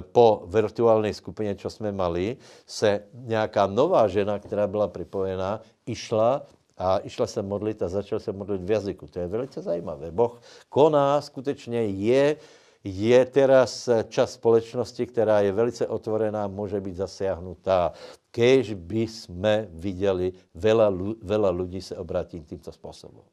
[0.01, 6.45] po virtuální skupině, co jsme mali, se nějaká nová žena, která byla připojená, išla
[6.77, 9.07] a išla se modlit a začal se modlit v jazyku.
[9.07, 10.11] To je velice zajímavé.
[10.11, 12.35] Boh koná, skutečně je,
[12.83, 17.93] je teraz čas společnosti, která je velice otvorená, může být zasiahnutá.
[18.31, 23.23] Kež by jsme viděli, vela, vela lidí se obrátí tímto způsobem.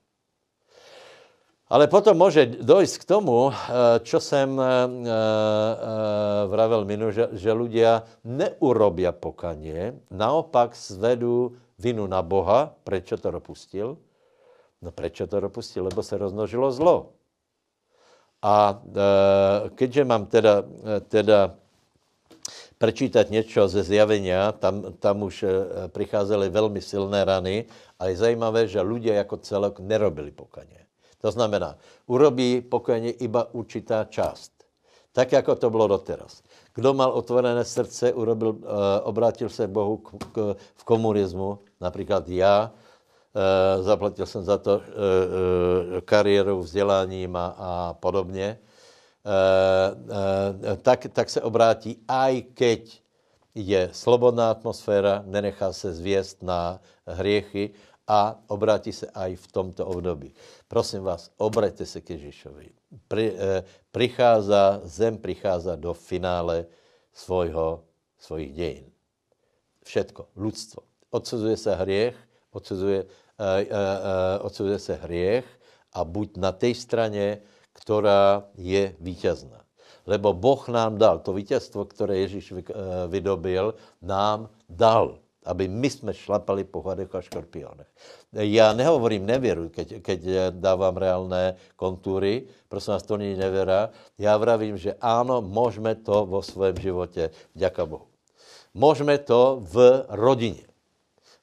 [1.68, 3.52] Ale potom může dojít k tomu,
[4.02, 4.60] čo jsem
[6.48, 9.12] vravel minu, že, že ľudia neurobia
[10.08, 14.00] naopak zvedú vinu na Boha, prečo to dopustil?
[14.80, 15.84] No prečo to dopustil?
[15.84, 17.12] Lebo se rozmnožilo zlo.
[18.42, 20.62] A e, keďže mám teda,
[21.08, 21.54] teda
[22.78, 25.48] prečítať něco ze zjavenia, tam, tam už e,
[25.88, 27.64] přicházely velmi silné rany
[27.98, 30.86] a je zajímavé, že lidé jako celok nerobili pokaně.
[31.20, 34.52] To znamená, urobí pokojně iba určitá část.
[35.12, 36.42] Tak, jako to bylo doteraz.
[36.74, 42.70] Kdo mal otvorené srdce, urobil, e, obrátil se Bohu k, k, v komunismu, například já,
[42.70, 42.87] e,
[43.80, 48.58] zaplatil jsem za to e, e, kariéru, vzděláním a, a podobně,
[50.82, 52.82] tak, tak se obrátí, aj keď
[53.54, 57.70] je slobodná atmosféra, nenechá se zvěst na hriechy
[58.08, 60.32] a obrátí se aj v tomto období.
[60.68, 62.72] Prosím vás, obraťte se k Ježíšovi.
[63.08, 63.36] Pri,
[63.92, 66.64] prichází, zem prichází do finále
[67.12, 67.84] svojho,
[68.16, 68.86] svojich dějin.
[69.84, 72.16] Všetko, ľudstvo odsuzuje se hriech,
[72.52, 73.06] odsuzuje,
[74.40, 75.44] odsuzuje se hriech
[75.92, 77.38] a buď na té straně,
[77.72, 79.60] která je vítězná.
[80.06, 82.60] Lebo Boh nám dal, to vítězstvo, které Ježíš uh,
[83.08, 87.86] vydobil, nám dal, aby my jsme šlapali po hadech a škorpionech.
[88.32, 90.20] Já nehovorím nevěru, keď, keď
[90.50, 93.90] dávám reálné kontury, prosím vás, to není nevěra.
[94.18, 98.06] Já vravím, že ano, můžeme to vo svém životě, děka Bohu.
[98.74, 100.67] Můžeme to v rodině.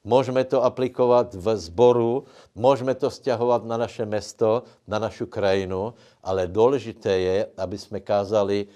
[0.06, 2.24] Můžeme to aplikovat v zboru,
[2.54, 8.66] můžeme to stěhovat na naše město, na našu krajinu, ale důležité je, aby jsme kázali,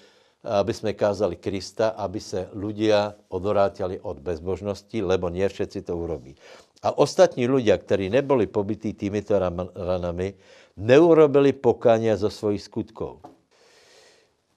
[0.42, 6.34] aby jsme kázali Krista, aby se ľudia odvrátili od bezbožnosti, lebo nie všetci to urobí.
[6.82, 9.38] A ostatní ľudia, kteří nebyli pobytí týmito
[9.76, 10.34] ranami,
[10.76, 13.22] neurobili pokania zo svojich skutkov.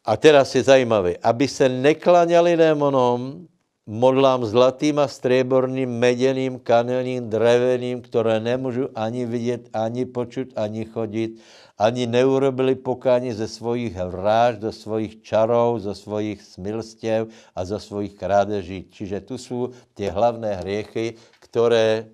[0.03, 3.45] A teraz je zajímavé, aby se neklaňali démonom,
[3.85, 11.39] modlám zlatým a stréborným, meděným, kanelným, dreveným, které nemůžu ani vidět, ani počut, ani chodit,
[11.77, 18.13] ani neurobili pokání ze svojich vráž, ze svojich čarov, ze svojich smilstěv a ze svojich
[18.13, 18.87] krádeží.
[18.91, 22.07] Čiže tu jsou ty hlavné hriechy, které,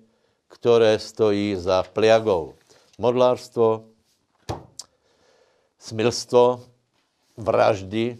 [0.48, 2.54] které stojí za pliagou.
[2.98, 3.84] Modlárstvo,
[5.78, 6.62] smilstvo,
[7.36, 8.18] vraždy,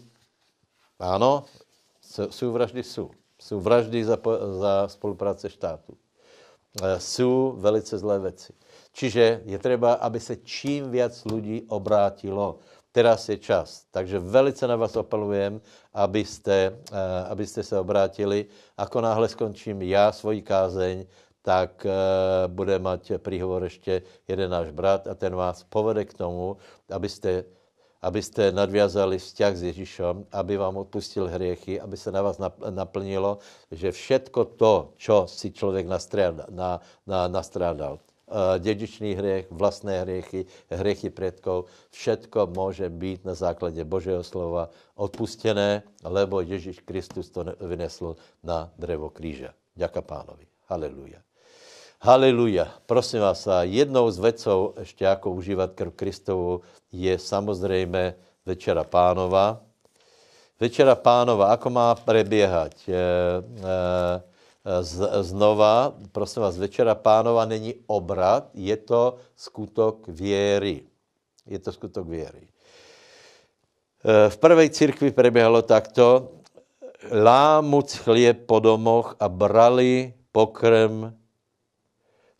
[0.99, 1.43] ano,
[2.29, 3.11] jsou vraždy, jsou
[3.51, 4.17] jsou vraždy za,
[4.59, 5.93] za spolupráce štátu.
[6.79, 8.53] E, jsou velice zlé věci.
[8.95, 12.63] Čiže je třeba, aby se čím víc lidí obrátilo.
[12.91, 13.83] Teraz je čas.
[13.91, 15.61] Takže velice na vás apelujem,
[15.93, 18.47] abyste, e, abyste se obrátili.
[18.77, 21.05] Ako náhle skončím já svoji kázeň,
[21.43, 21.91] tak e,
[22.47, 26.57] bude mať příhovor ještě jeden náš brat a ten vás povede k tomu,
[26.87, 27.43] abyste
[28.01, 33.37] abyste nadviazali vzťah s Ježíšem, aby vám odpustil hriechy, aby se na vás naplnilo,
[33.71, 36.81] že všetko to, čo si člověk nastrádal, na,
[38.31, 45.83] eh, dědičný hriech, vlastné hriechy, hriechy předkov, všetko může být na základě Božího slova odpustené,
[46.03, 49.53] lebo Ježíš Kristus to vynesl na drevo kříže.
[49.75, 50.47] Ďaká pánovi.
[50.67, 51.30] Haleluja.
[52.03, 52.65] Haleluja.
[52.85, 56.61] Prosím vás, a jednou z vecou, ještě jako užívat krv Kristovu,
[56.91, 58.15] je samozřejmě
[58.45, 59.61] Večera pánova.
[60.59, 62.73] Večera pánova, ako má preběhat?
[62.89, 70.81] E, e, z, znova, prosím vás, Večera pánova není obrat, je to skutok věry.
[71.45, 72.47] Je to skutok věry.
[74.01, 76.33] E, v prvé církvi preběhalo takto,
[77.13, 81.20] lámuc chlieb po domoch a brali pokrm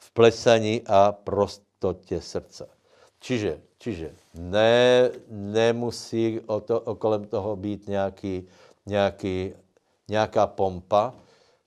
[0.09, 2.67] plesaní a prostotě srdce.
[3.19, 8.47] Čiže, čiže ne, nemusí o to, okolem toho být nějaký,
[8.85, 9.53] nějaký,
[10.07, 11.13] nějaká pompa.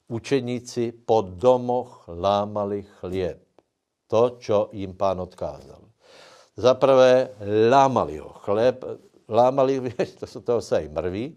[0.08, 3.38] Učeníci po domoch lámali chlieb.
[4.06, 5.80] To, co jim pán odkázal.
[6.56, 7.30] Za prvé
[7.70, 8.28] lámali ho.
[8.28, 8.84] Chléb
[9.28, 11.36] lámali, to jsou toho se i mrví,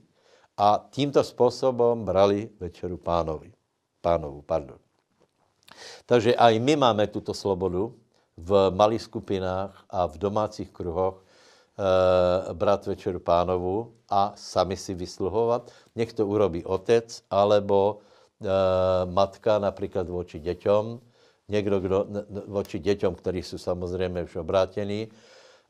[0.58, 3.54] a tímto způsobem brali večeru pánovi.
[4.02, 4.87] Pánovu, pardon.
[6.06, 7.94] Takže aj my máme tuto slobodu
[8.38, 11.28] v malých skupinách a v domácích kruhoch
[12.54, 15.72] brát večeru pánovu a sami si vysluhovat.
[15.96, 18.50] Nech to urobí otec alebo e,
[19.06, 21.00] matka například voči děťom,
[21.48, 22.06] někdo, kdo,
[22.48, 25.08] voči děťom, kteří jsou samozřejmě už obrátení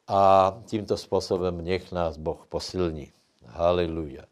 [0.07, 3.11] a tímto způsobem nech nás Boh posilní.
[3.45, 4.23] Haleluja.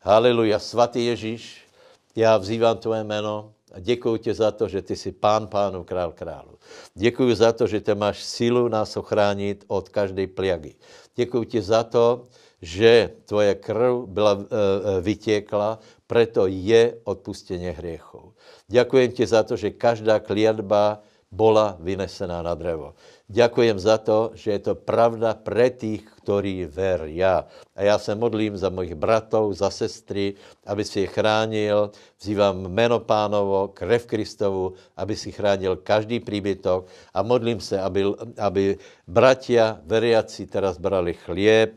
[0.00, 0.58] Haleluja.
[0.58, 1.68] Svatý Ježíš,
[2.16, 6.12] já vzývám tvoje jméno a děkuji ti za to, že ty jsi pán pánu, král
[6.12, 6.58] králu.
[6.94, 10.74] Děkuji za to, že ty máš sílu nás ochránit od každé pliagy.
[11.16, 12.26] Děkuji ti za to,
[12.62, 18.34] že tvoje krv byla e, vytěkla, preto je odpustěně hriechov.
[18.68, 22.94] Děkuji ti za to, že každá kliatba bola vynesená na drevo.
[23.28, 27.44] Ďakujem za to, že je to pravda pre tých, ktorí veria.
[27.76, 30.32] A já se modlím za mojich bratov, za sestry,
[30.64, 31.92] aby si je chránil.
[32.16, 36.88] Vzývám meno pánovo, krev Kristovu, aby si chránil každý príbytok.
[37.12, 38.08] A modlím se, aby,
[38.40, 41.76] aby bratia, veriaci teraz brali chlieb,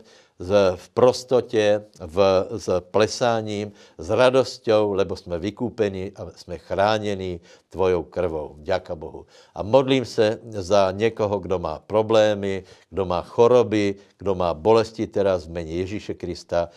[0.75, 7.39] v prostotě, v, s plesáním, s radosťou, lebo jsme vykúpeni a jsme chráněni
[7.69, 8.55] tvojou krvou.
[8.59, 9.25] Ďaká Bohu.
[9.55, 15.45] A modlím se za někoho, kdo má problémy, kdo má choroby, kdo má bolesti teraz
[15.47, 16.69] v mene Ježíše Krista.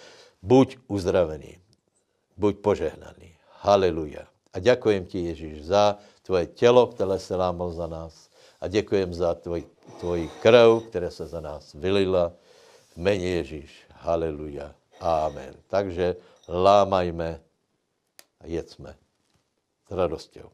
[0.42, 1.56] Buď uzdravený,
[2.36, 3.36] buď požehnaný.
[3.60, 4.28] Haleluja.
[4.52, 8.28] A děkujem ti, Ježíš, za tvoje tělo, které se lámalo za nás.
[8.60, 9.64] A děkujem za tvoj,
[10.00, 12.32] tvoji krv, která se za nás vylila
[12.94, 13.86] v mene Ježíš.
[13.90, 14.74] Haleluja.
[15.00, 15.54] Amen.
[15.66, 16.16] Takže
[16.48, 17.40] lámajme
[18.40, 18.96] a jedzme
[19.86, 20.50] s radosťou.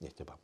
[0.00, 0.38] Nech tě pán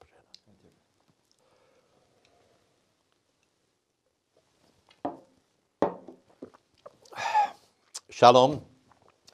[8.16, 8.66] Šalom.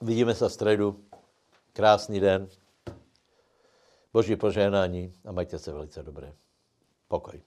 [0.00, 1.11] Vidíme se v středu.
[1.72, 2.48] Krásný den.
[4.12, 6.32] Boží požehnání a majte se velice dobré.
[7.08, 7.40] Pokoj.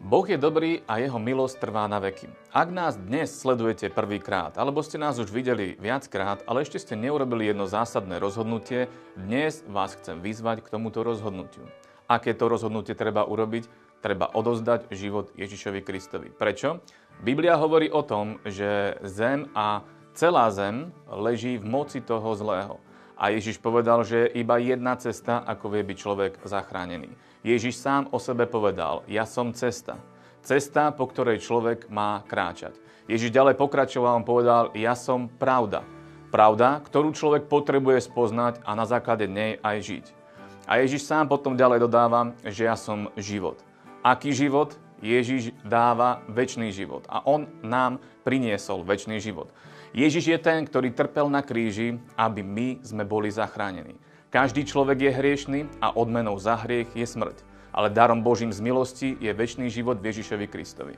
[0.00, 2.28] Boh je dobrý a jeho milosť trvá na veky.
[2.52, 7.48] Ak nás dnes sledujete prvýkrát, alebo ste nás už videli viackrát, ale ešte ste neurobili
[7.48, 11.64] jedno zásadné rozhodnutie, dnes vás chcem vyzvať k tomuto rozhodnutiu.
[12.12, 13.88] Aké to rozhodnutie treba urobiť?
[14.04, 16.28] Treba odozdať život Ježišovi Kristovi.
[16.28, 16.84] Prečo?
[17.18, 19.82] Biblia hovorí o tom, že zem a
[20.14, 22.78] celá zem leží v moci toho zlého.
[23.18, 27.10] A Ježiš povedal, že je iba jedna cesta, ako vie byť človek zachránený.
[27.42, 29.98] Ježiš sám o sebe povedal, ja som cesta.
[30.46, 32.78] Cesta, po ktorej človek má kráčať.
[33.10, 35.82] Ježiš ďalej pokračoval, on povedal, ja som pravda.
[36.30, 40.04] Pravda, ktorú človek potrebuje spoznať a na základe nej aj žiť.
[40.70, 43.58] A Ježiš sám potom ďalej dodáva, že ja som život.
[44.06, 44.78] Aký život?
[44.98, 49.50] Ježiš dáva väčší život a On nám priniesol väčší život.
[49.94, 53.96] Ježiš je ten, ktorý trpel na kríži, aby my sme boli zachránení.
[54.28, 57.40] Každý človek je hriešný a odmenou za hriech je smrť.
[57.72, 60.94] Ale darom Božím z milosti je väčší život v Ježišovi Kristovi.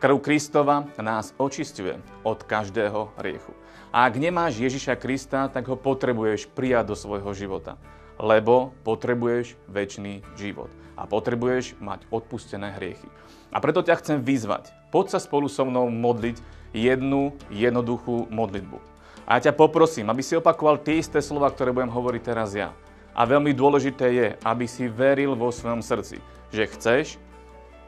[0.00, 3.52] Krv Kristova nás očistuje od každého hriechu.
[3.92, 7.76] A ak nemáš Ježiša Krista, tak ho potrebuješ prijať do svojho života.
[8.16, 13.06] Lebo potrebuješ väčší život a potrebuješ mať odpustené hriechy.
[13.54, 14.74] A preto ťa chcem vyzvať.
[14.90, 16.42] Poď sa spolu so mnou modliť
[16.74, 18.78] jednu jednoduchú modlitbu.
[19.24, 22.74] A ja ťa poprosím, aby si opakoval tie isté slova, ktoré budem hovoriť teraz ja.
[23.14, 26.18] A veľmi dôležité je, aby si veril vo svojom srdci,
[26.50, 27.06] že chceš,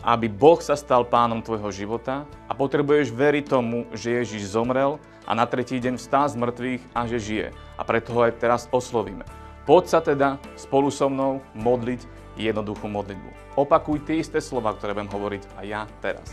[0.06, 5.34] aby Boh sa stal pánom tvojho života a potrebuješ veriť tomu, že Ježiš zomrel a
[5.34, 7.46] na tretí deň vstá z mŕtvych a že žije.
[7.74, 9.26] A preto ho aj teraz oslovíme.
[9.66, 12.06] Poď sa teda spolu so mnou modliť
[12.36, 13.56] jednoduchú modlitbu.
[13.56, 16.28] Opakuj tie isté slova, ktoré budem hovoriť aj ja teraz.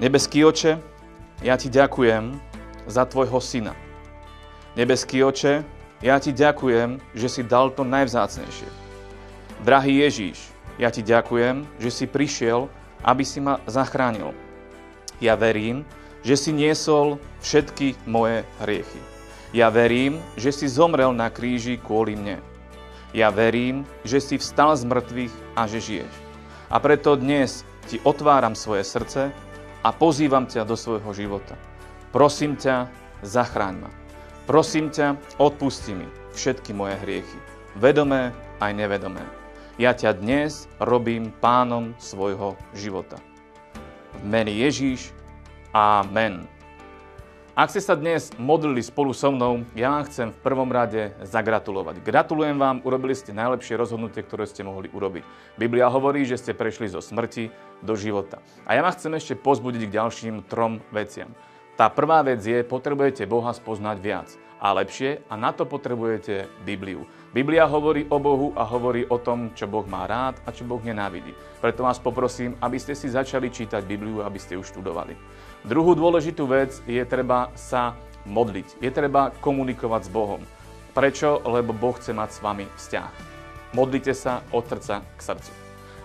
[0.00, 0.80] Nebeský oče,
[1.44, 2.36] ja ti ďakujem
[2.88, 3.76] za tvojho syna.
[4.74, 5.62] Nebeský oče,
[6.02, 8.66] ja ti ďakujem, že si dal to najvzácnejšie.
[9.62, 12.66] Drahý Ježíš, ja ti ďakujem, že si prišiel,
[13.06, 14.34] aby si ma zachránil.
[15.22, 15.86] Ja verím,
[16.26, 18.98] že si niesol všetky moje hriechy.
[19.52, 22.40] Ja verím, že si zomrel na kríži kvôli mne.
[23.12, 26.14] Ja verím, že si vstal z mŕtvych a že žiješ.
[26.72, 29.28] A preto dnes ti otváram svoje srdce
[29.84, 31.52] a pozývam ťa do svojho života.
[32.08, 32.88] Prosím ťa,
[33.20, 33.90] zachráň ma.
[34.48, 37.38] Prosím ťa, odpusti mi všetky moje hriechy,
[37.76, 38.32] vedomé
[38.64, 39.20] aj nevedomé.
[39.76, 43.20] Ja ťa dnes robím pánom svojho života.
[44.20, 45.12] V mene Ježíš,
[45.76, 46.48] Amen.
[47.52, 52.00] Ak ste sa dnes modlili spolu so mnou, ja vám chcem v prvom rade zagratulovať.
[52.00, 55.20] Gratulujem vám, urobili ste najlepšie rozhodnutie, ktoré ste mohli urobiť.
[55.60, 57.52] Biblia hovorí, že ste prešli zo smrti
[57.84, 58.40] do života.
[58.64, 61.28] A ja vám chcem ešte pozbudiť k ďalším trom veciam.
[61.76, 67.04] Tá prvá vec je, potrebujete Boha spoznať viac a lepšie a na to potrebujete Bibliu.
[67.36, 70.80] Biblia hovorí o Bohu a hovorí o tom, čo Boh má rád a čo Boh
[70.80, 71.36] nenávidí.
[71.60, 75.41] Preto vás poprosím, aby ste si začali čítať Bibliu, aby ste ju študovali.
[75.62, 77.94] Druhú dôležitú vec je treba sa
[78.26, 78.82] modliť.
[78.82, 80.42] Je treba komunikovať s Bohom.
[80.90, 81.38] Prečo?
[81.46, 83.12] Lebo Boh chce mať s vami vzťah.
[83.70, 85.52] Modlite sa od srdca k srdcu.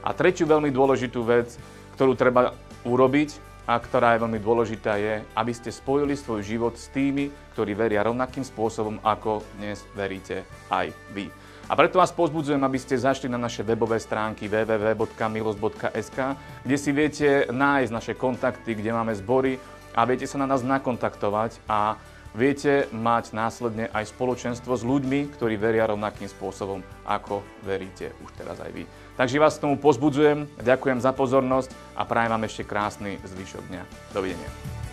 [0.06, 1.58] A tretiu veľmi dôležitú vec,
[1.98, 2.54] ktorú treba
[2.86, 7.76] urobiť, a ktorá je veľmi dôležitá, je, aby ste spojili svoj život s tými, ktorí
[7.76, 11.28] veria rovnakým spôsobom, ako dnes veríte aj vy.
[11.68, 16.20] A preto vás pozbudzujem, aby ste zašli na naše webové stránky www.milos.sk,
[16.64, 19.60] kde si viete nájsť naše kontakty, kde máme zbory
[19.92, 22.00] a viete sa na nás nakontaktovať a
[22.32, 28.64] viete mať následne aj spoločenstvo s ľuďmi, ktorí veria rovnakým spôsobom, ako veríte už teraz
[28.64, 28.88] aj vy.
[29.20, 33.84] Takže vás k tomu pozbudzujem, ďakujem za pozornosť a prajem vám ešte krásny zvyšok dňa.
[34.16, 34.87] Dovidenia.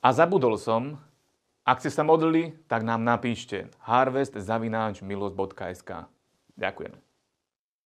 [0.00, 0.96] A zabudol som,
[1.68, 5.90] ak ste sa modlili, tak nám napíšte harvestzavináčmilos.sk.
[6.56, 7.09] Ďakujem.